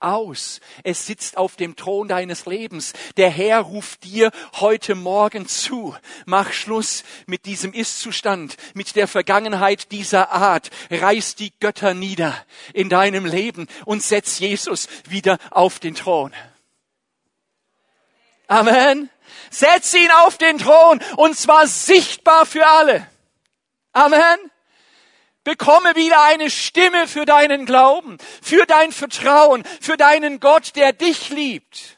[0.00, 0.60] aus.
[0.82, 2.92] Es sitzt auf dem Thron deines Lebens.
[3.16, 5.94] Der Herr ruft dir heute Morgen zu.
[6.26, 10.70] Mach Schluss mit diesem Ist-Zustand, mit der Vergangenheit dieser Art.
[10.90, 12.34] Reiß die Götter nieder
[12.74, 16.32] in deinem Leben und setz Jesus wieder auf den Thron.
[18.50, 19.08] Amen.
[19.48, 23.06] Setz ihn auf den Thron und zwar sichtbar für alle.
[23.92, 24.38] Amen.
[25.44, 31.30] Bekomme wieder eine Stimme für deinen Glauben, für dein Vertrauen, für deinen Gott, der dich
[31.30, 31.96] liebt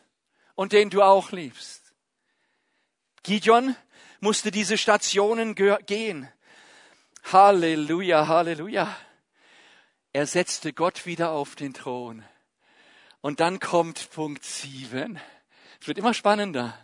[0.54, 1.94] und den du auch liebst.
[3.22, 3.74] Gideon
[4.20, 6.30] musste diese Stationen gehen.
[7.32, 8.94] Halleluja, Halleluja.
[10.12, 12.22] Er setzte Gott wieder auf den Thron.
[13.22, 15.18] Und dann kommt Punkt sieben.
[15.82, 16.78] Es wird immer spannender.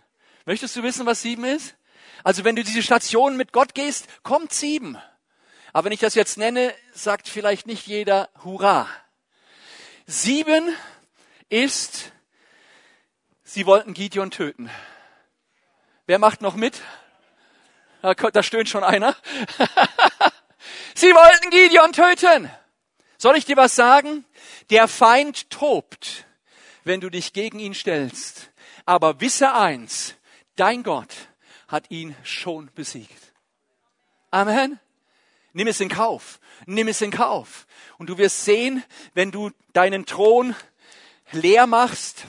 [0.45, 1.77] Möchtest du wissen, was sieben ist?
[2.25, 4.99] Also wenn du diese Station mit Gott gehst, kommt sieben.
[5.73, 8.89] Aber wenn ich das jetzt nenne, sagt vielleicht nicht jeder Hurra.
[10.07, 10.75] Sieben
[11.49, 12.11] ist,
[13.45, 14.69] sie wollten Gideon töten.
[16.07, 16.83] Wer macht noch mit?
[18.03, 19.15] Da stöhnt schon einer.
[20.97, 22.51] sie wollten Gideon töten.
[23.17, 24.25] Soll ich dir was sagen?
[24.71, 26.27] Der Feind tobt,
[26.83, 28.48] wenn du dich gegen ihn stellst.
[28.89, 30.15] Aber wisse eins,
[30.57, 31.15] dein Gott
[31.67, 33.35] hat ihn schon besiegt.
[34.31, 34.81] Amen.
[35.53, 36.41] Nimm es in Kauf.
[36.65, 37.67] Nimm es in Kauf.
[37.99, 40.57] Und du wirst sehen, wenn du deinen Thron
[41.33, 42.29] leer machst,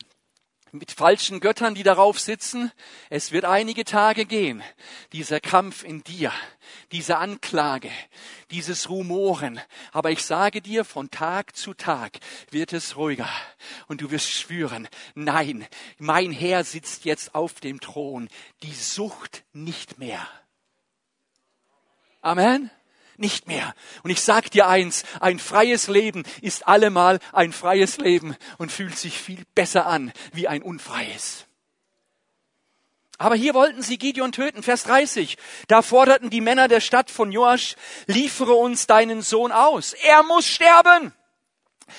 [0.72, 2.72] mit falschen Göttern, die darauf sitzen.
[3.10, 4.64] Es wird einige Tage gehen.
[5.14, 6.32] Dieser Kampf in dir,
[6.92, 7.92] diese Anklage,
[8.52, 9.60] dieses Rumoren.
[9.92, 12.20] Aber ich sage dir, von Tag zu Tag
[12.52, 13.30] wird es ruhiger.
[13.88, 18.30] Und du wirst spüren, nein, mein Herr sitzt jetzt auf dem Thron.
[18.64, 20.28] Die Sucht nicht mehr.
[22.22, 22.70] Amen
[23.20, 23.74] nicht mehr.
[24.04, 28.98] Und ich sag dir eins, ein freies Leben ist allemal ein freies Leben und fühlt
[28.98, 31.46] sich viel besser an wie ein unfreies.
[33.18, 35.38] Aber hier wollten sie Gideon töten, Vers 30.
[35.68, 37.76] Da forderten die Männer der Stadt von Joasch,
[38.08, 39.92] liefere uns deinen Sohn aus.
[39.92, 41.14] Er muss sterben.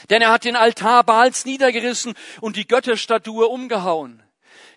[0.09, 4.22] Denn er hat den Altar Baals niedergerissen und die Götterstatue umgehauen.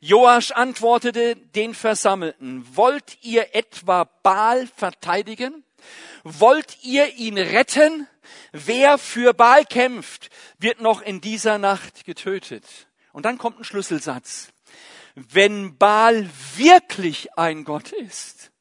[0.02, 5.64] Joasch antwortete den Versammelten, wollt ihr etwa Baal verteidigen?
[6.24, 8.08] Wollt ihr ihn retten?
[8.52, 12.66] Wer für Baal kämpft, wird noch in dieser Nacht getötet.
[13.12, 14.50] Und dann kommt ein Schlüsselsatz.
[15.16, 18.52] Wenn Baal wirklich ein Gott ist,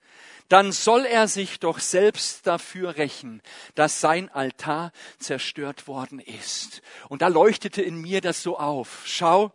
[0.48, 3.40] dann soll er sich doch selbst dafür rächen,
[3.74, 6.82] dass sein Altar zerstört worden ist.
[7.08, 9.02] Und da leuchtete in mir das so auf.
[9.06, 9.50] Schau,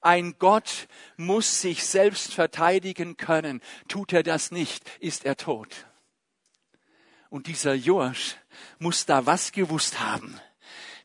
[0.00, 3.60] ein Gott muss sich selbst verteidigen können.
[3.86, 5.86] Tut er das nicht, ist er tot.
[7.32, 8.36] Und dieser Joasch
[8.78, 10.38] muss da was gewusst haben.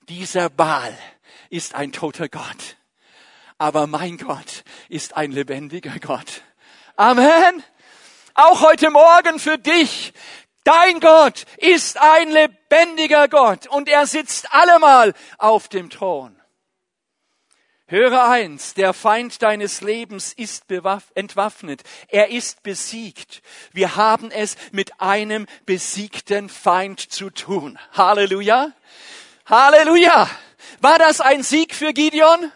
[0.09, 0.93] Dieser Baal
[1.49, 2.75] ist ein toter Gott.
[3.57, 6.41] Aber mein Gott ist ein lebendiger Gott.
[6.97, 7.63] Amen.
[8.33, 10.11] Auch heute Morgen für dich.
[10.65, 16.36] Dein Gott ist ein lebendiger Gott und er sitzt allemal auf dem Thron.
[17.89, 20.65] Höre eins, der Feind deines Lebens ist
[21.15, 23.41] entwaffnet, er ist besiegt.
[23.71, 27.79] Wir haben es mit einem besiegten Feind zu tun.
[27.93, 28.73] Halleluja.
[29.45, 30.29] Halleluja.
[30.81, 32.51] War das ein Sieg für Gideon?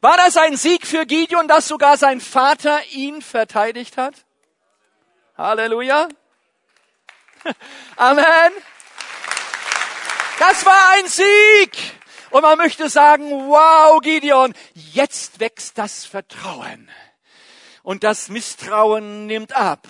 [0.00, 4.16] War das ein Sieg für Gideon, dass sogar sein Vater ihn verteidigt hat?
[5.38, 6.08] Halleluja.
[7.96, 8.52] Amen.
[10.40, 12.03] Das war ein Sieg.
[12.34, 16.90] Und man möchte sagen, wow, Gideon, jetzt wächst das Vertrauen.
[17.84, 19.86] Und das Misstrauen nimmt ab.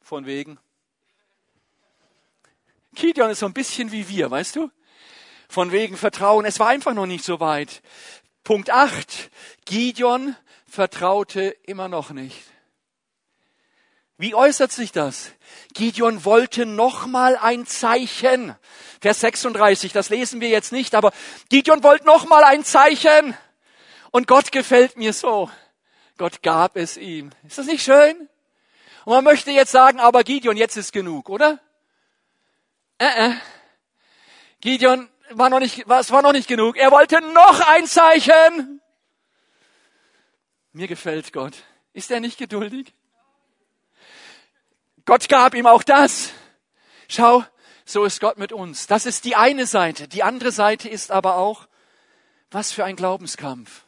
[0.00, 0.58] Von wegen.
[2.94, 4.70] Gideon ist so ein bisschen wie wir, weißt du?
[5.46, 6.46] Von wegen Vertrauen.
[6.46, 7.82] Es war einfach noch nicht so weit.
[8.44, 9.30] Punkt 8.
[9.66, 10.34] Gideon
[10.66, 12.44] vertraute immer noch nicht.
[14.22, 15.32] Wie äußert sich das?
[15.74, 18.54] Gideon wollte nochmal ein Zeichen.
[19.00, 21.10] Vers 36, das lesen wir jetzt nicht, aber
[21.48, 23.36] Gideon wollte nochmal ein Zeichen.
[24.12, 25.50] Und Gott gefällt mir so.
[26.18, 27.30] Gott gab es ihm.
[27.44, 28.28] Ist das nicht schön?
[29.06, 31.58] Und man möchte jetzt sagen, aber Gideon, jetzt ist genug, oder?
[32.98, 33.34] Äh, äh.
[34.60, 36.76] Gideon war noch nicht, es war noch nicht genug.
[36.76, 38.80] Er wollte noch ein Zeichen.
[40.72, 41.54] Mir gefällt Gott.
[41.92, 42.94] Ist er nicht geduldig?
[45.04, 46.30] Gott gab ihm auch das.
[47.08, 47.44] Schau,
[47.84, 48.86] so ist Gott mit uns.
[48.86, 50.08] Das ist die eine Seite.
[50.08, 51.66] Die andere Seite ist aber auch,
[52.50, 53.84] was für ein Glaubenskampf.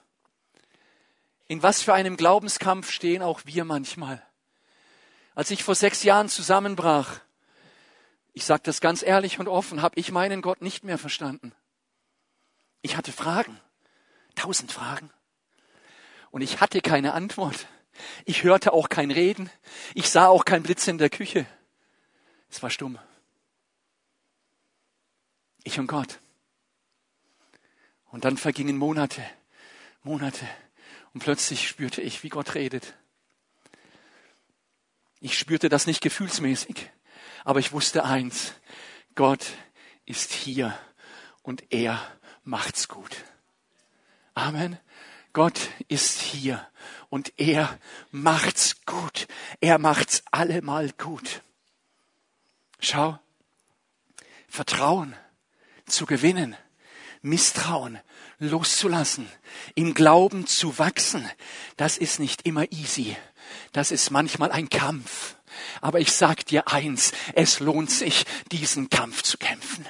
[1.46, 4.22] In was für einem Glaubenskampf stehen auch wir manchmal.
[5.34, 7.20] Als ich vor sechs Jahren zusammenbrach,
[8.32, 11.54] ich sage das ganz ehrlich und offen, habe ich meinen Gott nicht mehr verstanden.
[12.82, 13.60] Ich hatte Fragen,
[14.34, 15.10] tausend Fragen.
[16.30, 17.66] Und ich hatte keine Antwort.
[18.24, 19.50] Ich hörte auch kein Reden.
[19.94, 21.46] Ich sah auch kein Blitz in der Küche.
[22.50, 22.98] Es war stumm.
[25.62, 26.20] Ich und Gott.
[28.10, 29.24] Und dann vergingen Monate,
[30.02, 30.46] Monate.
[31.12, 32.94] Und plötzlich spürte ich, wie Gott redet.
[35.20, 36.90] Ich spürte das nicht gefühlsmäßig,
[37.44, 38.52] aber ich wusste eins.
[39.14, 39.46] Gott
[40.04, 40.78] ist hier
[41.42, 42.00] und er
[42.42, 43.16] macht's gut.
[44.34, 44.78] Amen.
[45.34, 46.66] Gott ist hier
[47.10, 47.78] und er
[48.12, 49.26] macht's gut.
[49.60, 51.42] Er macht's allemal gut.
[52.78, 53.18] Schau,
[54.48, 55.14] Vertrauen
[55.86, 56.56] zu gewinnen,
[57.20, 57.98] Misstrauen
[58.38, 59.28] loszulassen,
[59.74, 61.28] im Glauben zu wachsen,
[61.76, 63.16] das ist nicht immer easy.
[63.72, 65.36] Das ist manchmal ein Kampf.
[65.80, 69.84] Aber ich sag dir eins, es lohnt sich, diesen Kampf zu kämpfen.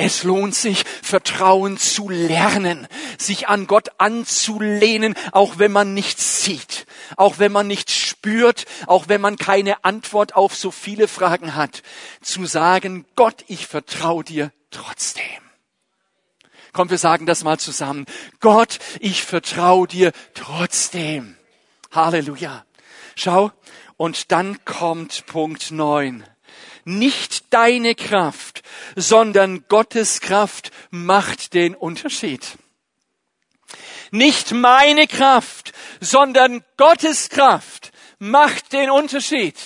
[0.00, 6.86] Es lohnt sich, Vertrauen zu lernen, sich an Gott anzulehnen, auch wenn man nichts sieht,
[7.16, 11.82] auch wenn man nichts spürt, auch wenn man keine Antwort auf so viele Fragen hat,
[12.22, 15.22] zu sagen, Gott, ich vertraue dir trotzdem.
[16.72, 18.06] Komm, wir sagen das mal zusammen.
[18.40, 21.36] Gott, ich vertraue dir trotzdem.
[21.90, 22.64] Halleluja.
[23.16, 23.52] Schau,
[23.98, 26.24] und dann kommt Punkt neun.
[26.84, 28.62] Nicht deine Kraft,
[28.96, 32.58] sondern Gottes Kraft macht den Unterschied.
[34.10, 39.56] Nicht meine Kraft, sondern Gottes Kraft macht den Unterschied.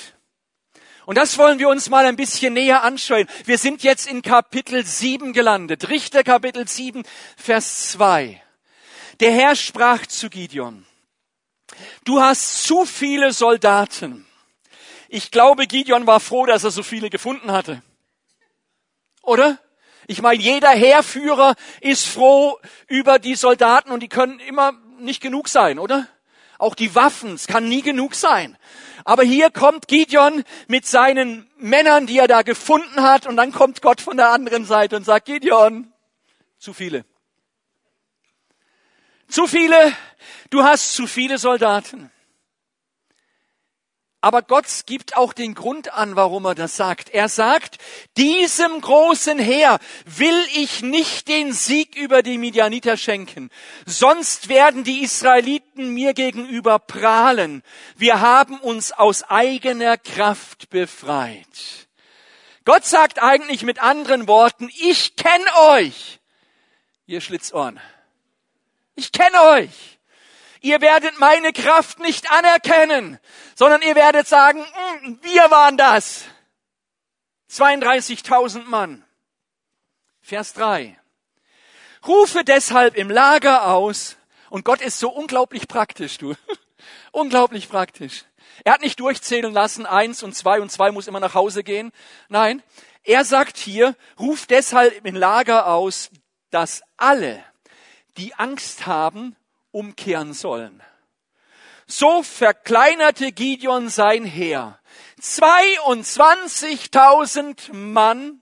[1.06, 3.26] Und das wollen wir uns mal ein bisschen näher anschauen.
[3.44, 5.88] Wir sind jetzt in Kapitel 7 gelandet.
[5.90, 7.02] Richter Kapitel 7,
[7.36, 8.40] Vers 2.
[9.20, 10.86] Der Herr sprach zu Gideon,
[12.04, 14.26] du hast zu viele Soldaten.
[15.16, 17.84] Ich glaube, Gideon war froh, dass er so viele gefunden hatte.
[19.22, 19.60] Oder?
[20.08, 22.58] Ich meine, jeder Heerführer ist froh
[22.88, 26.08] über die Soldaten und die können immer nicht genug sein, oder?
[26.58, 28.58] Auch die Waffen, es kann nie genug sein.
[29.04, 33.82] Aber hier kommt Gideon mit seinen Männern, die er da gefunden hat, und dann kommt
[33.82, 35.92] Gott von der anderen Seite und sagt, Gideon,
[36.58, 37.04] zu viele.
[39.28, 39.92] Zu viele,
[40.50, 42.10] du hast zu viele Soldaten.
[44.24, 47.10] Aber Gott gibt auch den Grund an, warum er das sagt.
[47.10, 47.76] Er sagt,
[48.16, 53.50] diesem großen Heer will ich nicht den Sieg über die Midianiter schenken.
[53.84, 57.62] Sonst werden die Israeliten mir gegenüber prahlen.
[57.96, 61.44] Wir haben uns aus eigener Kraft befreit.
[62.64, 66.18] Gott sagt eigentlich mit anderen Worten, ich kenne euch,
[67.04, 67.78] ihr Schlitzohren.
[68.94, 69.93] Ich kenne euch
[70.64, 73.18] ihr werdet meine Kraft nicht anerkennen,
[73.54, 76.24] sondern ihr werdet sagen, mm, wir waren das.
[77.50, 79.04] 32.000 Mann.
[80.22, 80.98] Vers 3.
[82.06, 84.16] Rufe deshalb im Lager aus,
[84.48, 86.34] und Gott ist so unglaublich praktisch, du.
[87.12, 88.24] unglaublich praktisch.
[88.64, 91.92] Er hat nicht durchzählen lassen, eins und zwei und zwei muss immer nach Hause gehen.
[92.28, 92.62] Nein,
[93.02, 96.10] er sagt hier, ruf deshalb im Lager aus,
[96.50, 97.44] dass alle,
[98.16, 99.36] die Angst haben,
[99.74, 100.82] umkehren sollen.
[101.86, 104.78] So verkleinerte Gideon sein Heer.
[105.20, 108.40] 22.000 Mann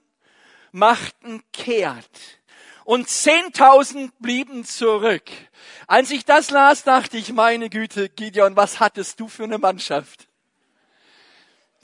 [0.70, 2.38] machten kehrt
[2.84, 5.30] und 10.000 blieben zurück.
[5.86, 10.26] Als ich das las, dachte ich, meine Güte, Gideon, was hattest du für eine Mannschaft?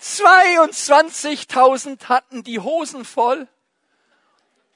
[0.01, 3.49] 22.000 hatten die Hosen voll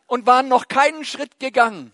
[0.06, 1.92] und waren noch keinen Schritt gegangen.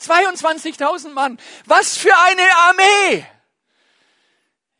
[0.00, 1.38] 22.000 Mann.
[1.66, 3.26] Was für eine Armee!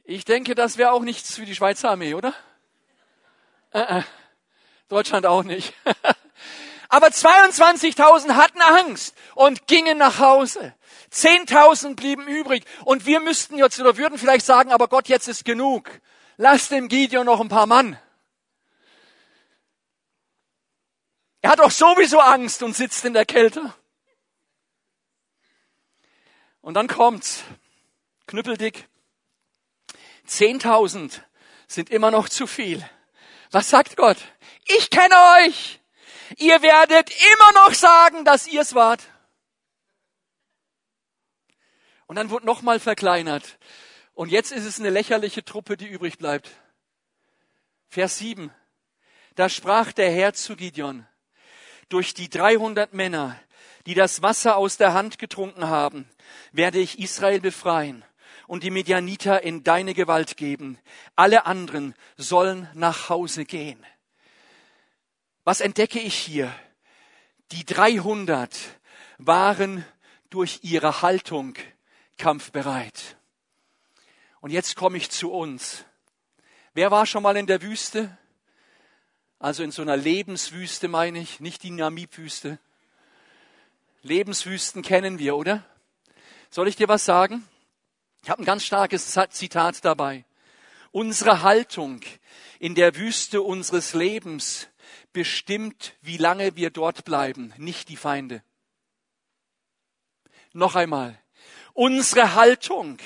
[0.05, 2.35] Ich denke, das wäre auch nichts für die Schweizer Armee, oder?
[3.73, 4.03] Äh, äh.
[4.89, 5.75] Deutschland auch nicht.
[6.89, 10.75] Aber 22.000 hatten Angst und gingen nach Hause.
[11.12, 12.64] 10.000 blieben übrig.
[12.85, 15.91] Und wir müssten jetzt oder würden vielleicht sagen, aber Gott, jetzt ist genug.
[16.39, 17.99] Lass dem Gideon noch ein paar Mann.
[21.43, 23.75] Er hat doch sowieso Angst und sitzt in der Kälte.
[26.69, 27.45] Und dann kommt's.
[28.27, 28.91] Knüppeldick.
[30.27, 31.25] Zehntausend
[31.66, 32.87] sind immer noch zu viel.
[33.51, 34.19] Was sagt Gott?
[34.77, 35.81] Ich kenne euch.
[36.37, 39.03] Ihr werdet immer noch sagen, dass ihr es wart.
[42.07, 43.59] Und dann wurde nochmal verkleinert.
[44.12, 46.51] Und jetzt ist es eine lächerliche Truppe, die übrig bleibt.
[47.89, 48.53] Vers 7.
[49.37, 51.07] Da sprach der Herr zu Gideon,
[51.89, 53.41] durch die 300 Männer,
[53.89, 56.07] die das Wasser aus der Hand getrunken haben,
[56.53, 58.05] werde ich Israel befreien
[58.47, 60.78] und die Medianiter in deine Gewalt geben.
[61.16, 63.82] Alle anderen sollen nach Hause gehen.
[65.45, 66.55] Was entdecke ich hier?
[67.53, 68.59] Die 300
[69.16, 69.86] waren
[70.28, 71.55] durch ihre Haltung
[72.18, 73.16] kampfbereit.
[74.41, 75.86] Und jetzt komme ich zu uns.
[76.74, 78.18] Wer war schon mal in der Wüste?
[79.39, 82.59] Also in so einer Lebenswüste meine ich, nicht die Namibwüste.
[84.03, 85.64] Lebenswüsten kennen wir, oder?
[86.51, 87.46] Soll ich dir was sagen?
[88.22, 90.24] Ich habe ein ganz starkes Zitat dabei.
[90.90, 92.01] Unsere Haltung
[92.59, 94.68] in der Wüste unseres Lebens
[95.12, 98.42] bestimmt, wie lange wir dort bleiben, nicht die Feinde.
[100.53, 101.20] Noch einmal.
[101.74, 102.99] Unsere Haltung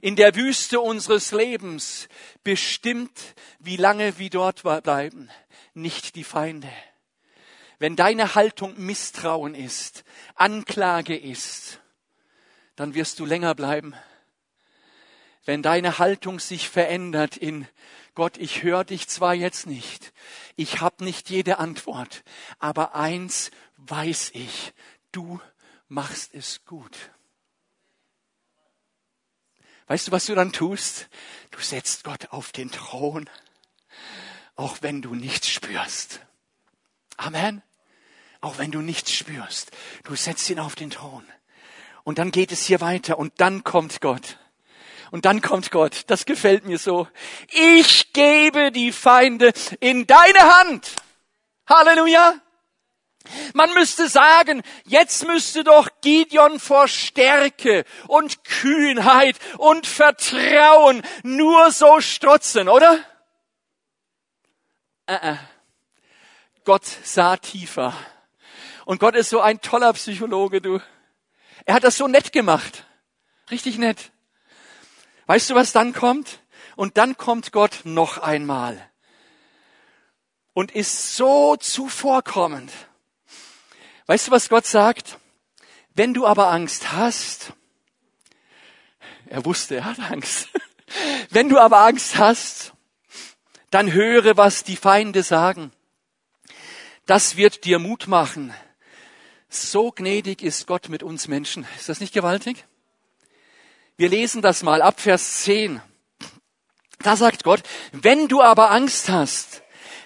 [0.00, 2.08] in der Wüste unseres Lebens
[2.42, 5.30] bestimmt, wie lange wir dort bleiben,
[5.74, 6.72] nicht die Feinde.
[7.80, 10.04] Wenn deine Haltung Misstrauen ist,
[10.34, 11.80] Anklage ist,
[12.76, 13.94] dann wirst du länger bleiben.
[15.46, 17.66] Wenn deine Haltung sich verändert in
[18.14, 20.12] Gott, ich höre dich zwar jetzt nicht,
[20.56, 22.22] ich habe nicht jede Antwort,
[22.58, 24.74] aber eins weiß ich,
[25.10, 25.40] du
[25.88, 26.98] machst es gut.
[29.86, 31.08] Weißt du, was du dann tust?
[31.50, 33.30] Du setzt Gott auf den Thron,
[34.54, 36.20] auch wenn du nichts spürst.
[37.16, 37.62] Amen
[38.40, 39.70] auch wenn du nichts spürst.
[40.04, 41.24] Du setzt ihn auf den Thron.
[42.04, 44.38] Und dann geht es hier weiter und dann kommt Gott.
[45.10, 46.04] Und dann kommt Gott.
[46.06, 47.08] Das gefällt mir so.
[47.48, 50.92] Ich gebe die Feinde in deine Hand.
[51.68, 52.34] Halleluja.
[53.52, 62.00] Man müsste sagen, jetzt müsste doch Gideon vor Stärke und Kühnheit und Vertrauen nur so
[62.00, 62.98] strotzen, oder?
[65.06, 65.36] Äh, äh.
[66.64, 67.94] Gott sah tiefer.
[68.90, 70.80] Und Gott ist so ein toller Psychologe, du.
[71.64, 72.86] Er hat das so nett gemacht.
[73.48, 74.10] Richtig nett.
[75.26, 76.40] Weißt du, was dann kommt?
[76.74, 78.84] Und dann kommt Gott noch einmal
[80.54, 82.72] und ist so zuvorkommend.
[84.06, 85.20] Weißt du, was Gott sagt?
[85.94, 87.52] Wenn du aber Angst hast,
[89.26, 90.48] er wusste, er hat Angst.
[91.30, 92.72] Wenn du aber Angst hast,
[93.70, 95.70] dann höre, was die Feinde sagen.
[97.06, 98.52] Das wird dir Mut machen.
[99.52, 101.66] So gnädig ist Gott mit uns Menschen.
[101.76, 102.66] Ist das nicht gewaltig?
[103.96, 105.82] Wir lesen das mal ab Vers 10.
[107.00, 109.62] Da sagt Gott, wenn du aber Angst hast,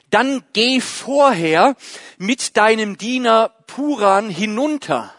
[0.09, 1.77] dann geh vorher
[2.17, 5.13] mit deinem Diener Puran hinunter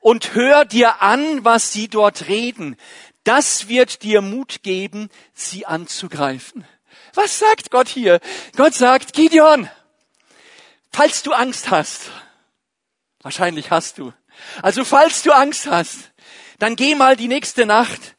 [0.00, 2.76] und hör dir an, was sie dort reden.
[3.24, 6.66] Das wird dir Mut geben, sie anzugreifen.
[7.14, 8.20] Was sagt Gott hier?
[8.54, 9.70] Gott sagt, Gideon,
[10.92, 12.10] falls du Angst hast,
[13.26, 14.12] wahrscheinlich hast du,
[14.62, 16.12] also falls du Angst hast,
[16.60, 18.14] dann geh mal die nächste Nacht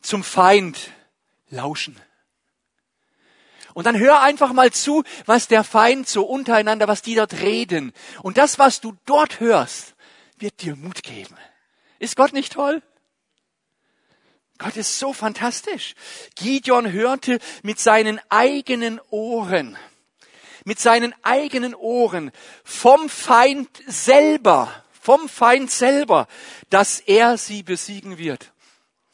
[0.00, 0.92] zum Feind
[1.48, 2.00] lauschen.
[3.74, 7.92] Und dann hör einfach mal zu, was der Feind so untereinander, was die dort reden.
[8.22, 9.96] Und das, was du dort hörst,
[10.38, 11.34] wird dir Mut geben.
[11.98, 12.82] Ist Gott nicht toll?
[14.58, 15.96] Gott ist so fantastisch.
[16.36, 19.76] Gideon hörte mit seinen eigenen Ohren,
[20.66, 22.32] mit seinen eigenen Ohren
[22.64, 26.26] vom Feind selber, vom Feind selber,
[26.68, 28.52] dass er sie besiegen wird.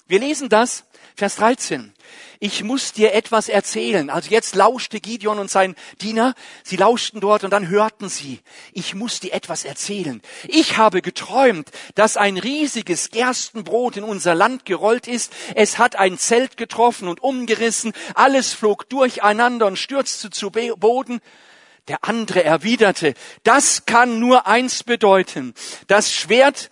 [0.08, 0.84] Wir lesen das,
[1.14, 1.94] Vers 13
[2.42, 4.10] ich muss dir etwas erzählen.
[4.10, 6.34] Also jetzt lauschte Gideon und sein Diener,
[6.64, 8.40] sie lauschten dort und dann hörten sie,
[8.72, 10.20] ich muss dir etwas erzählen.
[10.48, 15.32] Ich habe geträumt, dass ein riesiges Gerstenbrot in unser Land gerollt ist.
[15.54, 17.92] Es hat ein Zelt getroffen und umgerissen.
[18.14, 21.20] Alles flog durcheinander und stürzte zu Boden.
[21.86, 23.14] Der andere erwiderte,
[23.44, 25.54] das kann nur eins bedeuten.
[25.86, 26.70] Das Schwert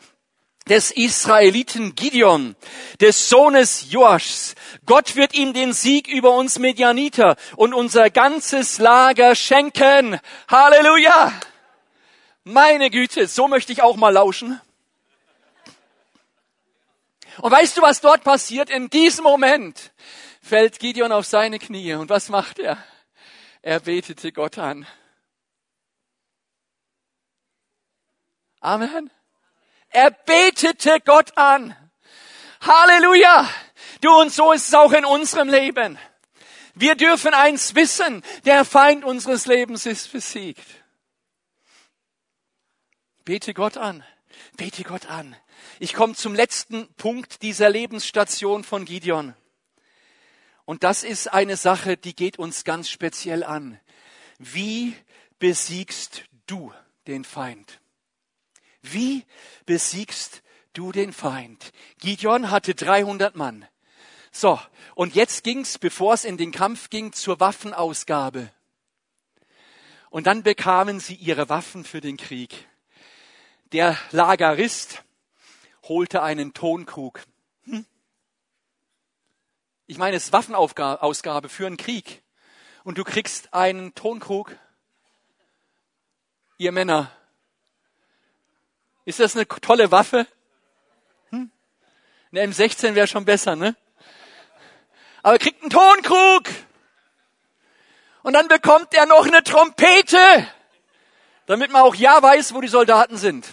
[0.69, 2.55] des Israeliten Gideon,
[3.01, 4.55] des Sohnes Joaschs.
[4.87, 10.21] Gott wird ihm den Sieg über uns Medianiter und unser ganzes Lager schenken.
[10.49, 11.33] Halleluja!
[12.45, 14.61] Meine Güte, so möchte ich auch mal lauschen.
[17.39, 18.71] Und weißt du, was dort passiert?
[18.71, 19.93] In diesem Moment
[20.43, 21.95] fällt Gideon auf seine Knie.
[21.95, 22.83] Und was macht er?
[23.63, 24.87] Er betete Gott an.
[28.61, 29.11] Amen.
[29.91, 31.77] Er betete Gott an.
[32.61, 33.49] Halleluja!
[34.01, 35.99] Du und so ist es auch in unserem Leben.
[36.75, 40.65] Wir dürfen eins wissen, der Feind unseres Lebens ist besiegt.
[43.25, 44.05] Bete Gott an.
[44.57, 45.37] Bete Gott an.
[45.79, 49.35] Ich komme zum letzten Punkt dieser Lebensstation von Gideon.
[50.65, 53.81] Und das ist eine Sache, die geht uns ganz speziell an.
[54.39, 54.97] Wie
[55.39, 56.73] besiegst du
[57.07, 57.81] den Feind?
[58.83, 59.25] Wie
[59.67, 61.73] besiegst du den Feind?
[61.99, 63.67] Gideon hatte 300 Mann.
[64.33, 64.61] So,
[64.95, 68.53] und jetzt ging's, bevor es in den Kampf ging, zur Waffenausgabe.
[70.09, 72.69] Und dann bekamen sie ihre Waffen für den Krieg.
[73.73, 75.03] Der Lagerist
[75.85, 77.23] holte einen Tonkrug.
[77.65, 77.85] Hm?
[79.87, 82.23] Ich meine, es ist Waffenausgabe für einen Krieg.
[82.83, 84.57] Und du kriegst einen Tonkrug.
[86.59, 87.13] Ihr Männer,
[89.11, 90.27] ist das eine tolle Waffe?
[91.31, 91.51] Hm?
[92.33, 93.77] Eine M16 wäre schon besser, ne?
[95.23, 96.45] Aber er kriegt einen Tonkrug.
[98.23, 100.19] Und dann bekommt er noch eine Trompete,
[101.47, 103.47] damit man auch ja weiß, wo die Soldaten sind.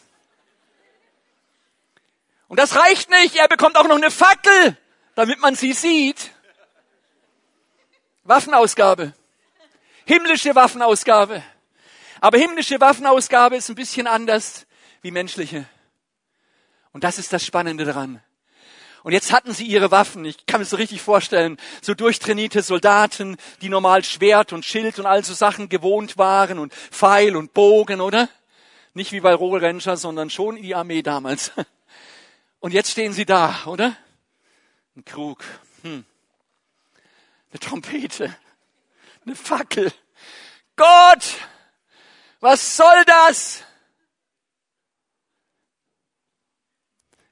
[2.47, 3.35] Und das reicht nicht.
[3.35, 4.77] Er bekommt auch noch eine Fackel,
[5.15, 6.31] damit man sie sieht.
[8.23, 9.13] Waffenausgabe.
[10.05, 11.43] Himmlische Waffenausgabe.
[12.21, 14.66] Aber himmlische Waffenausgabe ist ein bisschen anders
[15.07, 15.65] wie menschliche.
[16.91, 18.21] Und das ist das Spannende daran.
[19.03, 20.25] Und jetzt hatten sie ihre Waffen.
[20.25, 25.05] Ich kann mir so richtig vorstellen, so durchtrainierte Soldaten, die normal Schwert und Schild und
[25.05, 28.27] all so Sachen gewohnt waren und Pfeil und Bogen, oder?
[28.93, 31.53] Nicht wie bei Roll Ranger, sondern schon die Armee damals.
[32.59, 33.95] Und jetzt stehen sie da, oder?
[34.95, 35.43] Ein Krug,
[35.83, 36.03] hm.
[37.51, 38.35] eine Trompete,
[39.23, 39.93] eine Fackel.
[40.75, 41.35] Gott,
[42.39, 43.66] was soll das?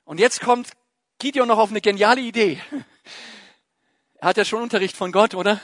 [0.06, 0.70] Und jetzt kommt
[1.18, 2.62] Gideon noch auf eine geniale Idee.
[4.18, 5.60] Er hat ja schon Unterricht von Gott, oder?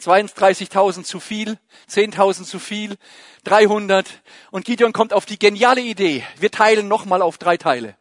[0.00, 1.58] 32.000 zu viel,
[1.88, 2.96] 10.000 zu viel,
[3.44, 4.06] 300.
[4.50, 6.24] Und Gideon kommt auf die geniale Idee.
[6.38, 7.96] Wir teilen nochmal auf drei Teile.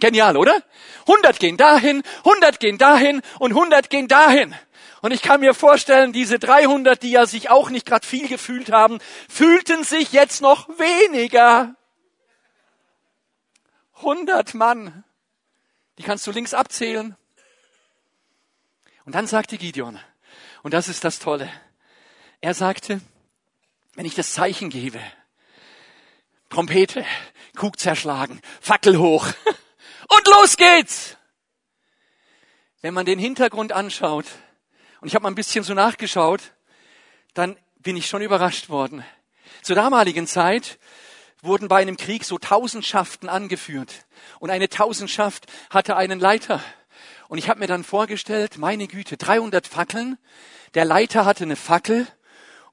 [0.00, 0.62] Genial, oder?
[1.08, 4.54] 100 gehen dahin, 100 gehen dahin und 100 gehen dahin.
[5.00, 8.70] Und ich kann mir vorstellen, diese 300, die ja sich auch nicht gerade viel gefühlt
[8.72, 8.98] haben,
[9.28, 11.74] fühlten sich jetzt noch weniger.
[13.98, 15.04] 100 Mann.
[15.98, 17.16] Die kannst du links abzählen.
[19.04, 19.98] Und dann sagte Gideon,
[20.62, 21.50] und das ist das Tolle,
[22.40, 23.00] er sagte,
[23.94, 25.00] wenn ich das Zeichen gebe,
[26.50, 27.04] Trompete,
[27.56, 29.26] Kug zerschlagen, Fackel hoch
[30.08, 31.16] und los geht's.
[32.80, 34.26] Wenn man den Hintergrund anschaut,
[35.00, 36.52] und ich habe mal ein bisschen so nachgeschaut,
[37.34, 39.04] dann bin ich schon überrascht worden.
[39.62, 40.78] Zur damaligen Zeit
[41.42, 44.06] wurden bei einem Krieg so Tausendschaften angeführt.
[44.40, 46.62] Und eine Tausendschaft hatte einen Leiter.
[47.28, 50.18] Und ich habe mir dann vorgestellt, meine Güte, 300 Fackeln.
[50.74, 52.06] Der Leiter hatte eine Fackel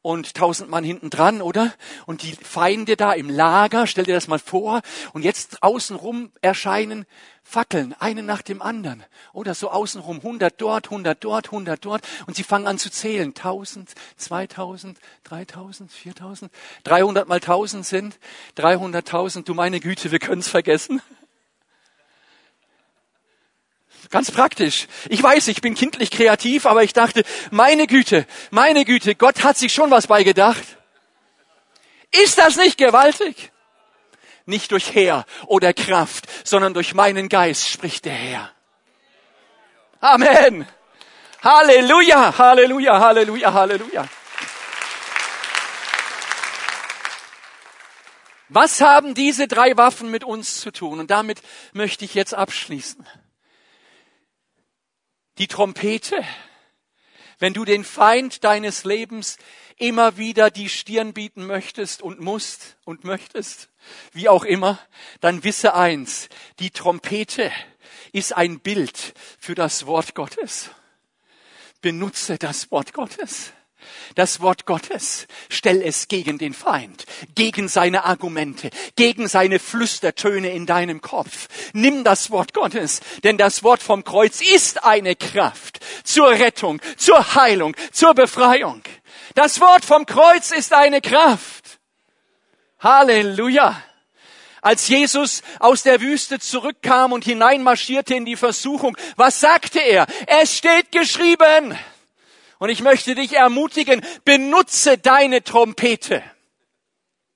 [0.06, 1.74] und tausend Mann hinten dran, oder?
[2.06, 4.84] Und die Feinde da im Lager, stell dir das mal vor.
[5.14, 7.08] Und jetzt außenrum erscheinen
[7.42, 9.04] Fackeln, eine nach dem anderen.
[9.34, 12.04] Oder so außenrum, hundert dort, hundert dort, hundert dort.
[12.28, 13.34] Und sie fangen an zu zählen.
[13.34, 16.52] Tausend, zweitausend, dreitausend, viertausend.
[16.84, 18.20] Dreihundert mal tausend sind
[18.54, 19.50] dreihunderttausend.
[19.50, 21.02] Du meine Güte, wir können's vergessen.
[24.10, 24.88] Ganz praktisch.
[25.10, 29.58] Ich weiß, ich bin kindlich kreativ, aber ich dachte, meine Güte, meine Güte, Gott hat
[29.58, 30.64] sich schon was beigedacht.
[32.24, 33.52] Ist das nicht gewaltig?
[34.46, 38.52] Nicht durch Heer oder Kraft, sondern durch meinen Geist spricht der Herr.
[40.00, 40.68] Amen.
[41.44, 44.08] Halleluja, Halleluja, Halleluja, Halleluja.
[48.50, 51.00] Was haben diese drei Waffen mit uns zu tun?
[51.00, 51.42] Und damit
[51.74, 53.06] möchte ich jetzt abschließen
[55.38, 56.24] die Trompete.
[57.40, 59.38] Wenn du den Feind deines Lebens
[59.78, 63.70] immer wieder die Stirn bieten möchtest und musst und möchtest,
[64.14, 64.80] wie auch immer,
[65.20, 66.30] dann wisse eins,
[66.60, 67.52] die Trompete
[68.14, 70.70] ist ein Bild für das Wort Gottes.
[71.82, 73.52] Benutze das Wort Gottes.
[74.16, 77.06] Das Wort Gottes, stell es gegen den Feind,
[77.36, 81.48] gegen seine Argumente, gegen seine Flüstertöne in deinem Kopf.
[81.74, 87.36] Nimm das Wort Gottes, denn das Wort vom Kreuz ist eine Kraft zur Rettung, zur
[87.36, 88.82] Heilung, zur Befreiung.
[89.34, 91.80] Das Wort vom Kreuz ist eine Kraft.
[92.80, 93.82] Halleluja.
[94.62, 100.08] Als Jesus aus der Wüste zurückkam und hineinmarschierte in die Versuchung, was sagte er?
[100.26, 101.78] Es steht geschrieben.
[102.66, 106.24] Und ich möchte dich ermutigen, benutze deine Trompete.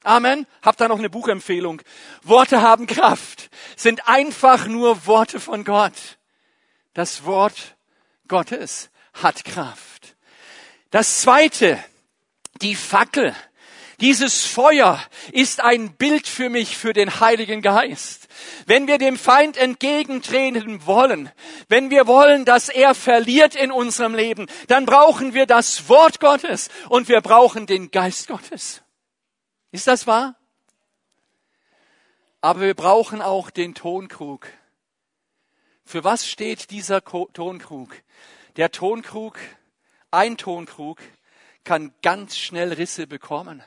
[0.01, 0.47] Amen.
[0.63, 1.83] Habt da noch eine Buchempfehlung.
[2.23, 6.17] Worte haben Kraft, sind einfach nur Worte von Gott.
[6.95, 7.77] Das Wort
[8.27, 10.15] Gottes hat Kraft.
[10.89, 11.77] Das zweite,
[12.63, 13.35] die Fackel.
[14.01, 14.99] Dieses Feuer
[15.31, 18.28] ist ein Bild für mich, für den Heiligen Geist.
[18.65, 21.31] Wenn wir dem Feind entgegentreten wollen,
[21.67, 26.69] wenn wir wollen, dass er verliert in unserem Leben, dann brauchen wir das Wort Gottes
[26.89, 28.81] und wir brauchen den Geist Gottes.
[29.71, 30.35] Ist das wahr?
[32.41, 34.47] Aber wir brauchen auch den Tonkrug.
[35.83, 37.95] Für was steht dieser Tonkrug?
[38.55, 39.39] Der Tonkrug,
[40.11, 40.99] ein Tonkrug,
[41.63, 43.63] kann ganz schnell Risse bekommen.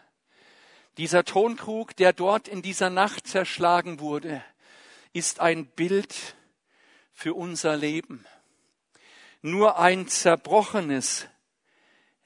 [0.99, 4.45] Dieser Tonkrug, der dort in dieser Nacht zerschlagen wurde,
[5.13, 6.37] ist ein Bild
[7.13, 8.27] für unser Leben.
[9.43, 11.29] Nur ein zerbrochenes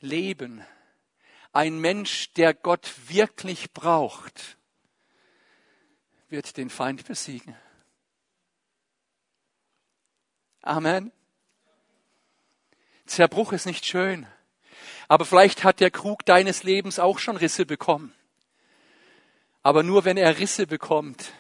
[0.01, 0.65] Leben,
[1.53, 4.59] ein Mensch, der Gott wirklich braucht,
[6.29, 7.57] wird den Feind besiegen.
[10.61, 11.13] Amen.
[13.07, 14.27] Zerbruch ist nicht schön,
[15.09, 18.13] aber vielleicht hat der Krug deines Lebens auch schon Risse bekommen.
[19.63, 21.33] Aber nur wenn er Risse bekommt,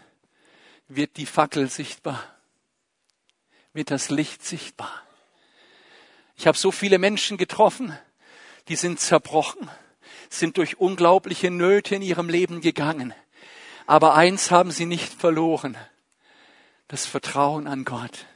[0.89, 2.23] wird die Fackel sichtbar,
[3.73, 5.03] wird das Licht sichtbar.
[6.37, 7.97] Ich habe so viele Menschen getroffen,
[8.69, 9.71] die sind zerbrochen,
[10.29, 13.15] sind durch unglaubliche Nöte in ihrem Leben gegangen.
[13.87, 15.77] Aber eins haben sie nicht verloren,
[16.89, 18.27] das Vertrauen an Gott.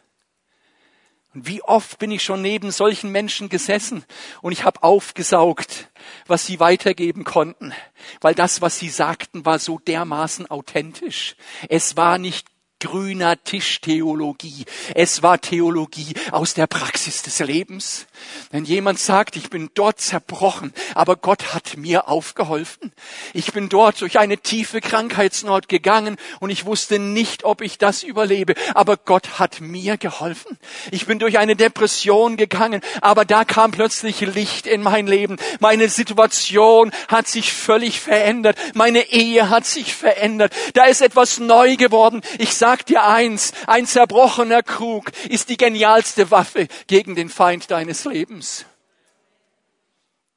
[1.32, 4.04] Und wie oft bin ich schon neben solchen Menschen gesessen
[4.42, 5.88] und ich habe aufgesaugt,
[6.26, 7.72] was sie weitergeben konnten,
[8.20, 11.36] weil das, was sie sagten, war so dermaßen authentisch.
[11.68, 12.48] Es war nicht
[12.80, 14.64] grüner Tischtheologie.
[14.94, 18.06] Es war Theologie aus der Praxis des Lebens.
[18.50, 22.92] Wenn jemand sagt, ich bin dort zerbrochen, aber Gott hat mir aufgeholfen.
[23.32, 28.02] Ich bin dort durch eine tiefe Krankheitsnot gegangen und ich wusste nicht, ob ich das
[28.02, 30.58] überlebe, aber Gott hat mir geholfen.
[30.90, 35.36] Ich bin durch eine Depression gegangen, aber da kam plötzlich Licht in mein Leben.
[35.60, 38.56] Meine Situation hat sich völlig verändert.
[38.74, 40.52] Meine Ehe hat sich verändert.
[40.74, 42.22] Da ist etwas neu geworden.
[42.38, 48.04] Ich sag dir eins, ein zerbrochener Krug ist die genialste Waffe gegen den Feind deines
[48.04, 48.64] Lebens.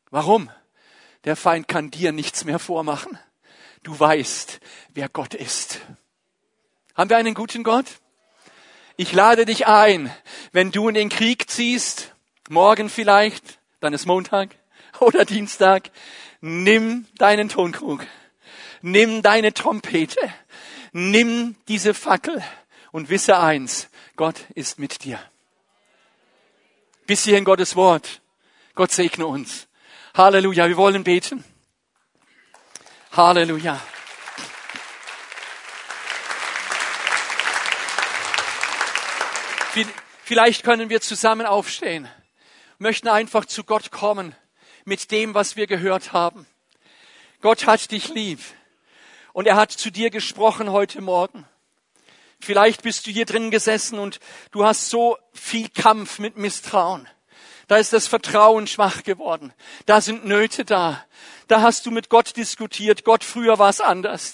[0.09, 0.49] Warum?
[1.25, 3.19] Der Feind kann dir nichts mehr vormachen.
[3.83, 4.61] Du weißt,
[4.95, 5.81] wer Gott ist.
[6.95, 7.85] Haben wir einen guten Gott?
[8.97, 10.11] Ich lade dich ein,
[10.53, 12.15] wenn du in den Krieg ziehst,
[12.49, 14.55] morgen vielleicht, dann ist Montag
[14.99, 15.91] oder Dienstag,
[16.41, 18.07] nimm deinen Tonkrug,
[18.81, 20.33] nimm deine Trompete,
[20.93, 22.41] nimm diese Fackel
[22.91, 25.19] und wisse eins, Gott ist mit dir.
[27.05, 28.21] Bis hierhin Gottes Wort.
[28.75, 29.67] Gott segne uns.
[30.15, 30.67] Halleluja.
[30.67, 31.43] Wir wollen beten.
[33.11, 33.81] Halleluja.
[40.23, 42.07] Vielleicht können wir zusammen aufstehen,
[42.77, 44.35] möchten einfach zu Gott kommen
[44.85, 46.47] mit dem, was wir gehört haben.
[47.41, 48.39] Gott hat dich lieb
[49.33, 51.45] und er hat zu dir gesprochen heute Morgen.
[52.39, 54.19] Vielleicht bist du hier drin gesessen und
[54.51, 57.07] du hast so viel Kampf mit Misstrauen.
[57.67, 59.53] Da ist das Vertrauen schwach geworden.
[59.85, 61.03] Da sind Nöte da.
[61.47, 63.05] Da hast du mit Gott diskutiert.
[63.05, 64.33] Gott, früher war es anders.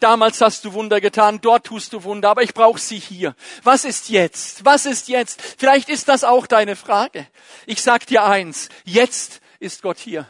[0.00, 1.40] Damals hast du Wunder getan.
[1.42, 2.30] Dort tust du Wunder.
[2.30, 3.36] Aber ich brauche sie hier.
[3.62, 4.64] Was ist jetzt?
[4.64, 5.42] Was ist jetzt?
[5.58, 7.26] Vielleicht ist das auch deine Frage.
[7.66, 8.70] Ich sag dir eins.
[8.84, 10.26] Jetzt ist Gott hier.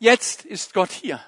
[0.00, 1.22] Jetzt ist Gott hier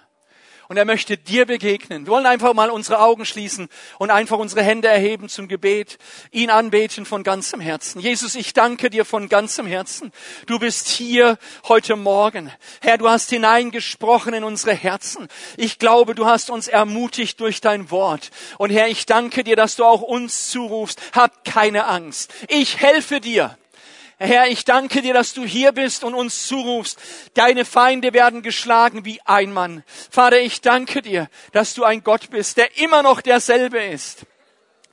[0.70, 2.06] und er möchte dir begegnen.
[2.06, 3.68] Wir wollen einfach mal unsere Augen schließen
[3.98, 5.98] und einfach unsere Hände erheben zum Gebet,
[6.30, 8.00] ihn anbeten von ganzem Herzen.
[8.00, 10.12] Jesus, ich danke dir von ganzem Herzen.
[10.46, 12.52] Du bist hier heute Morgen.
[12.82, 15.26] Herr, du hast hineingesprochen in unsere Herzen.
[15.56, 18.30] Ich glaube, du hast uns ermutigt durch dein Wort.
[18.56, 21.00] Und Herr, ich danke dir, dass du auch uns zurufst.
[21.12, 22.32] Hab keine Angst.
[22.46, 23.56] Ich helfe dir.
[24.22, 27.00] Herr, ich danke dir, dass du hier bist und uns zurufst.
[27.32, 29.82] Deine Feinde werden geschlagen wie ein Mann.
[30.10, 34.26] Vater, ich danke dir, dass du ein Gott bist, der immer noch derselbe ist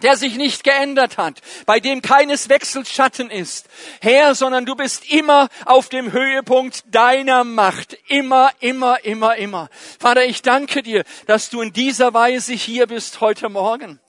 [0.04, 3.66] der sich nicht geändert hat, bei dem keines Wechselschatten ist,
[4.00, 9.70] Herr, sondern du bist immer auf dem Höhepunkt deiner Macht, immer, immer, immer, immer.
[10.00, 14.00] Vater, ich danke dir, dass du in dieser Weise hier bist heute Morgen.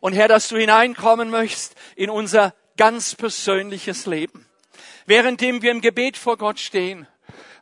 [0.00, 4.46] Und Herr, dass du hineinkommen möchtest in unser ganz persönliches Leben
[5.06, 7.06] währenddem wir im Gebet vor Gott stehen,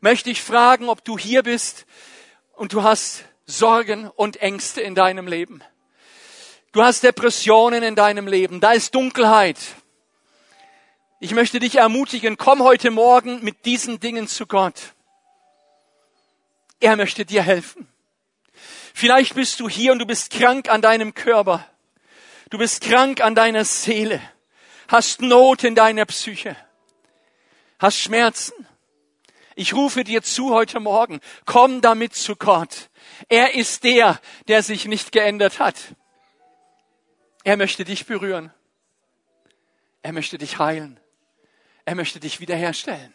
[0.00, 1.86] möchte ich fragen, ob du hier bist
[2.54, 5.62] und du hast Sorgen und Ängste in deinem Leben.
[6.72, 8.60] Du hast Depressionen in deinem Leben.
[8.60, 9.58] Da ist Dunkelheit.
[11.18, 14.94] Ich möchte dich ermutigen, komm heute Morgen mit diesen Dingen zu Gott.
[16.78, 17.88] Er möchte dir helfen.
[18.94, 21.66] Vielleicht bist du hier und du bist krank an deinem Körper.
[22.48, 24.20] Du bist krank an deiner Seele.
[24.88, 26.56] Hast Not in deiner Psyche
[27.80, 28.66] hast Schmerzen.
[29.56, 32.90] Ich rufe dir zu heute Morgen, komm damit zu Gott.
[33.28, 35.76] Er ist der, der sich nicht geändert hat.
[37.42, 38.52] Er möchte dich berühren.
[40.02, 41.00] Er möchte dich heilen.
[41.84, 43.12] Er möchte dich wiederherstellen.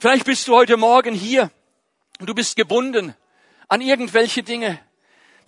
[0.00, 1.50] Vielleicht bist du heute Morgen hier
[2.18, 3.14] und du bist gebunden
[3.68, 4.80] an irgendwelche Dinge,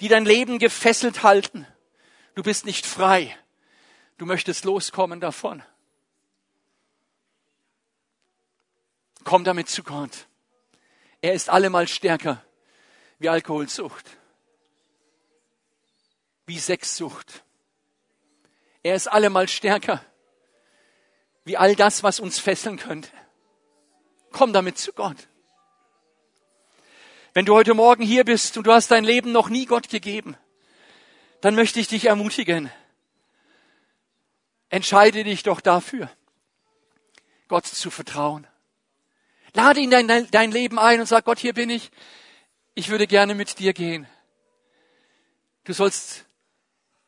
[0.00, 1.66] die dein Leben gefesselt halten.
[2.34, 3.36] Du bist nicht frei.
[4.18, 5.62] Du möchtest loskommen davon.
[9.30, 10.26] Komm damit zu Gott.
[11.22, 12.44] Er ist allemal stärker
[13.20, 14.04] wie Alkoholsucht,
[16.46, 17.44] wie Sexsucht.
[18.82, 20.04] Er ist allemal stärker
[21.44, 23.08] wie all das, was uns fesseln könnte.
[24.32, 25.28] Komm damit zu Gott.
[27.32, 30.36] Wenn du heute Morgen hier bist und du hast dein Leben noch nie Gott gegeben,
[31.40, 32.68] dann möchte ich dich ermutigen.
[34.70, 36.10] Entscheide dich doch dafür,
[37.46, 38.49] Gott zu vertrauen.
[39.54, 41.90] Lade ihn dein, dein Leben ein und sag, Gott, hier bin ich.
[42.74, 44.06] Ich würde gerne mit dir gehen.
[45.64, 46.26] Du sollst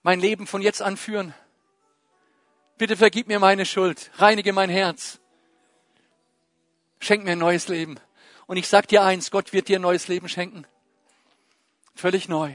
[0.03, 1.35] mein Leben von jetzt an führen.
[2.79, 5.21] Bitte vergib mir meine Schuld, reinige mein Herz.
[6.99, 7.99] Schenk mir ein neues Leben.
[8.47, 10.67] Und ich sag dir eins, Gott wird dir ein neues Leben schenken.
[11.95, 12.55] Völlig neu.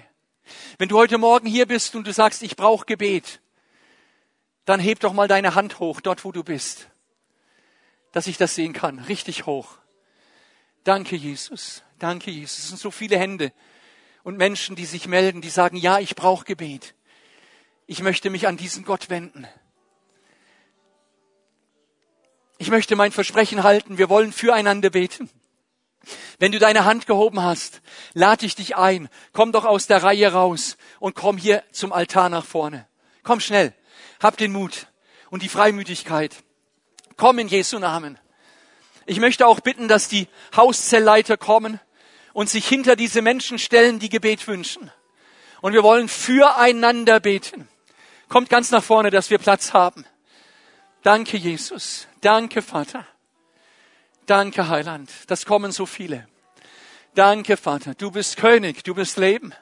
[0.78, 3.42] Wenn du heute Morgen hier bist und du sagst, ich brauche Gebet,
[4.66, 6.90] dann heb doch mal deine Hand hoch, dort wo du bist
[8.18, 8.98] dass ich das sehen kann.
[8.98, 9.78] Richtig hoch.
[10.84, 11.84] Danke, Jesus.
[12.00, 12.58] Danke, Jesus.
[12.58, 13.54] Es sind so viele Hände
[14.24, 16.96] und Menschen, die sich melden, die sagen, ja, ich brauche Gebet.
[17.86, 19.48] ich möchte mich an diesen Gott wenden.
[22.58, 25.30] Ich möchte mein Versprechen halten, wir wollen füreinander beten.
[26.40, 27.84] Wenn du deine Hand gehoben hast,
[28.16, 32.30] lade ich dich ein, komm doch aus der Reihe raus und komm hier zum Altar
[32.30, 32.88] nach vorne.
[33.22, 33.76] Komm schnell,
[34.20, 34.88] hab den Mut
[35.30, 36.36] und die Freimütigkeit.
[37.18, 38.20] Komm in Jesu Namen.
[39.08, 41.80] Ich möchte auch bitten, dass die Hauszelleiter kommen
[42.34, 44.92] und sich hinter diese Menschen stellen, die Gebet wünschen.
[45.62, 47.68] Und wir wollen füreinander beten.
[48.30, 50.06] Kommt ganz nach vorne, dass wir Platz haben.
[51.02, 52.08] Danke, Jesus.
[52.22, 53.06] Danke, Vater.
[54.28, 55.10] Danke, Heiland.
[55.28, 56.28] Das kommen so viele.
[57.16, 57.96] Danke, Vater.
[57.96, 58.84] Du bist König.
[58.84, 59.54] Du bist Leben.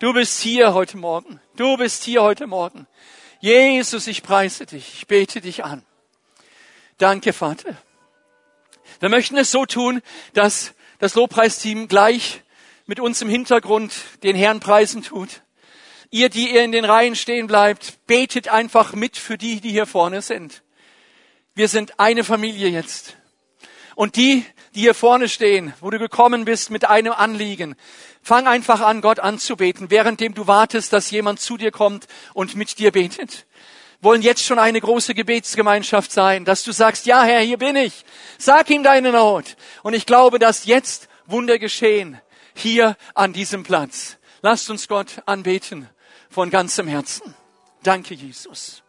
[0.00, 1.40] Du bist hier heute Morgen.
[1.54, 2.88] Du bist hier heute Morgen.
[3.40, 4.94] Jesus, ich preise dich.
[4.94, 5.84] Ich bete dich an.
[6.98, 7.76] Danke, Vater.
[9.00, 10.00] Wir möchten es so tun,
[10.32, 12.42] dass das Lobpreisteam gleich
[12.86, 13.92] mit uns im Hintergrund
[14.22, 15.42] den Herrn preisen tut.
[16.10, 19.86] Ihr, die ihr in den Reihen stehen bleibt, betet einfach mit für die, die hier
[19.86, 20.62] vorne sind.
[21.56, 23.16] Wir sind eine Familie jetzt.
[23.96, 24.44] Und die,
[24.76, 27.74] die hier vorne stehen, wo du gekommen bist mit einem Anliegen,
[28.22, 32.78] fang einfach an, Gott anzubeten, währenddem du wartest, dass jemand zu dir kommt und mit
[32.78, 33.46] dir betet.
[34.04, 38.04] Wollen jetzt schon eine große Gebetsgemeinschaft sein, dass du sagst, ja Herr, hier bin ich.
[38.38, 39.56] Sag ihm deine Not.
[39.82, 42.20] Und ich glaube, dass jetzt Wunder geschehen,
[42.54, 44.18] hier an diesem Platz.
[44.42, 45.88] Lasst uns Gott anbeten
[46.28, 47.34] von ganzem Herzen.
[47.82, 48.83] Danke, Jesus.